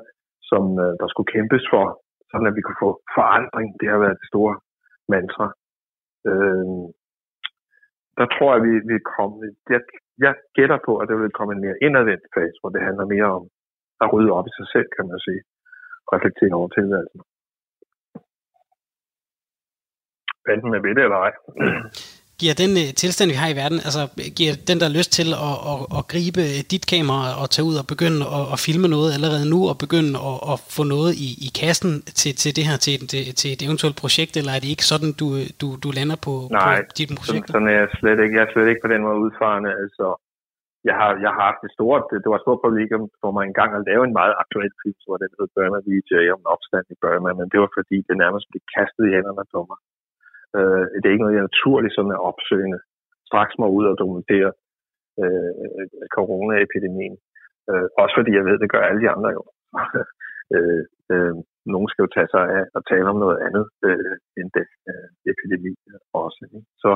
[0.51, 1.85] som øh, der skulle kæmpes for,
[2.31, 3.69] sådan at vi kunne få forandring.
[3.81, 4.55] Det har været det store
[5.15, 5.47] mantra.
[6.31, 6.67] Øh,
[8.19, 9.37] der tror jeg, vi vil komme,
[9.75, 9.81] jeg,
[10.25, 13.29] jeg gætter på, at det vil komme en mere indadvendt fase, hvor det handler mere
[13.39, 13.45] om
[14.03, 15.43] at rydde op i sig selv, kan man sige,
[16.07, 17.21] og reflektere over tilværelsen.
[20.53, 21.33] Enten med ved det eller ej.
[22.41, 24.03] Giver den uh, tilstand, vi har i verden, altså
[24.39, 27.87] giver den der lyst til at, at, at gribe dit kamera og tage ud og
[27.93, 31.49] begynde at, at filme noget allerede nu, og begynde at, at få noget i, i
[31.63, 34.87] kassen til, til det her, til, til, til et eventuelt projekt, eller er det ikke
[34.93, 35.27] sådan, du,
[35.61, 37.45] du, du lander på, Nej, på dit projekt?
[37.45, 38.35] Nej, sådan er jeg slet ikke.
[38.39, 39.71] Jeg er slet ikke på den måde udfarende.
[39.85, 40.07] Altså,
[40.89, 43.71] jeg har, jeg har haft et stort, det var et stort privilegium for mig engang
[43.79, 47.31] at lave en meget aktuel film, hvor den hed Burma VJ om opstand i Burma,
[47.39, 49.79] men det var fordi, det nærmest blev kastet i hænderne på mig.
[50.57, 52.79] Øh, det er ikke noget, jeg naturligt ligesom sådan er opsøgende.
[53.29, 54.51] Straks må ud og dokumentere
[55.23, 55.53] øh,
[56.17, 57.17] coronaepidemien.
[57.71, 59.43] Øh, også fordi jeg ved, det gør alle de andre jo.
[60.57, 60.83] øh,
[61.13, 61.35] øh,
[61.75, 65.09] nogen skal jo tage sig af og tale om noget andet øh, end den øh,
[65.33, 65.73] epidemi
[66.23, 66.39] også.
[66.47, 66.61] Ikke?
[66.83, 66.91] Så,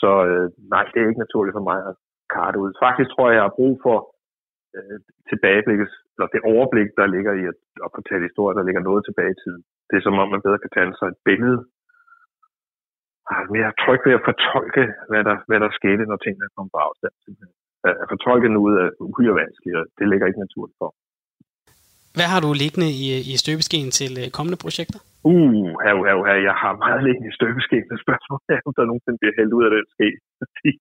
[0.00, 1.94] så øh, nej, det er ikke naturligt for mig at
[2.36, 2.70] karte ud.
[2.86, 3.98] Faktisk tror jeg, jeg har brug for
[4.76, 4.98] øh,
[5.30, 9.32] tilbageblikket, eller det overblik, der ligger i at, at fortælle historier, der ligger noget tilbage
[9.34, 9.62] i tiden.
[9.88, 11.60] Det er som om, man bedre kan tage sig et billede
[13.56, 17.14] mere tryg ved at fortolke, hvad der, hvad der skete, når tingene kom på afstand.
[18.02, 20.90] At fortolke noget er uhyre vanskeligt, og det ligger ikke naturligt for.
[22.18, 25.00] Hvad har du liggende i, i støbeskeen til øh, kommende projekter?
[25.30, 29.20] Uh, her, her, her, jeg har meget liggende i støbeskeen med spørgsmål, om der nogensinde
[29.20, 30.08] bliver hældt ud af den ske.
[30.42, 30.72] Fordi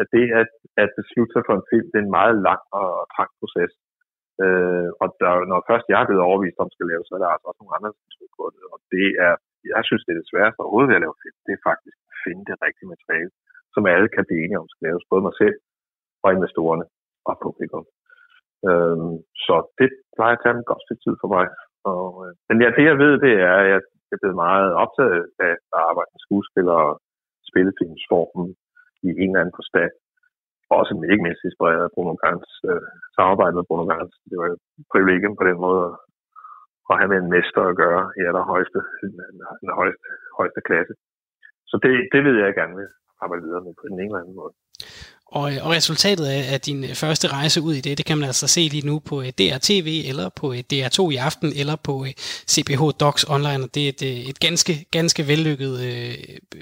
[0.00, 0.48] at det at,
[0.82, 3.72] at beslutte sig for en film, det er en meget lang og trang proces.
[4.44, 7.30] Øh, og der, når først jeg er blevet overvist om, skal lave, så er der
[7.34, 8.62] altså også nogle andre, som på det.
[8.74, 9.34] Og det er
[9.74, 12.16] jeg synes, det er det sværeste overhovedet ved at lave film, det er faktisk at
[12.24, 13.30] finde det rigtige materiale,
[13.74, 15.56] som alle kan blive enige om skal laves, både mig selv
[16.24, 16.86] og investorerne
[17.28, 17.84] og publikum.
[18.68, 19.14] Øhm,
[19.44, 21.46] så det plejer at tage en godt tid for mig.
[21.92, 23.80] Og, øh, men ja, det jeg ved, det er, at jeg
[24.14, 26.96] er blevet meget optaget af at arbejde med skuespillere og
[27.50, 28.48] spillefilmsformen
[29.06, 29.92] i en eller anden forstand.
[30.80, 34.14] også ikke mindst inspireret af Bruno Gans, øh, samarbejde med Bruno Gans.
[34.30, 34.60] Det var et
[34.92, 35.86] privilegium på den måde
[36.90, 40.04] at, have med en mester at gøre i allerhøjeste, den, højeste,
[40.38, 40.94] højeste klasse.
[41.70, 42.88] Så det, det ved jeg gerne vil
[43.22, 44.52] arbejde videre med på den ene eller anden måde.
[45.32, 48.46] Og, og resultatet af, af din første rejse ud i det, det kan man altså
[48.46, 52.92] se lige nu på øh, DRTV, eller på øh, DR2 i aften, eller på øh,
[53.00, 53.64] Docs Online.
[53.64, 56.14] Og det er et, et ganske, ganske vellykket øh,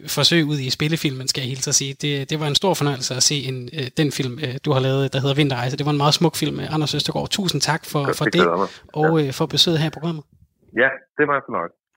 [0.06, 1.94] forsøg ud i spillefilmen, skal jeg hilse at sige.
[1.94, 4.80] Det, det var en stor fornøjelse at se en, øh, den film, øh, du har
[4.80, 5.76] lavet, der hedder Vinterrejse.
[5.76, 7.28] Det var en meget smuk film, Anders Østergaard.
[7.28, 8.46] Tusind tak for, for det,
[8.92, 10.24] og øh, for besøget her i programmet.
[10.76, 10.88] Ja,
[11.18, 11.87] det var en fornøjelse.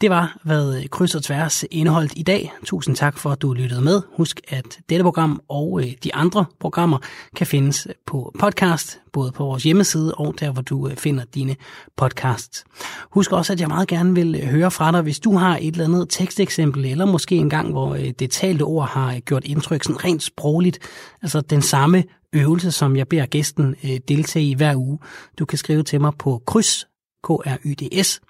[0.00, 2.52] Det var, hvad Kryds og Tværs indeholdt i dag.
[2.64, 4.02] Tusind tak for, at du lyttede med.
[4.16, 6.98] Husk, at dette program og øh, de andre programmer
[7.36, 11.56] kan findes på podcast, både på vores hjemmeside og der, hvor du øh, finder dine
[11.96, 12.64] podcasts.
[13.10, 15.66] Husk også, at jeg meget gerne vil øh, høre fra dig, hvis du har et
[15.66, 20.04] eller andet teksteksempel, eller måske en gang, hvor det talte ord har gjort indtryk sådan
[20.04, 20.78] rent sprogligt.
[21.22, 23.76] Altså den samme øvelse, som jeg beder gæsten
[24.08, 24.98] deltage i hver uge.
[25.38, 26.84] Du kan skrive til mig på kryds,
[27.24, 28.20] k r y d s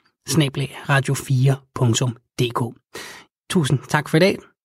[0.88, 2.60] radio4.dk.
[3.50, 4.55] Tusind tak for i dag.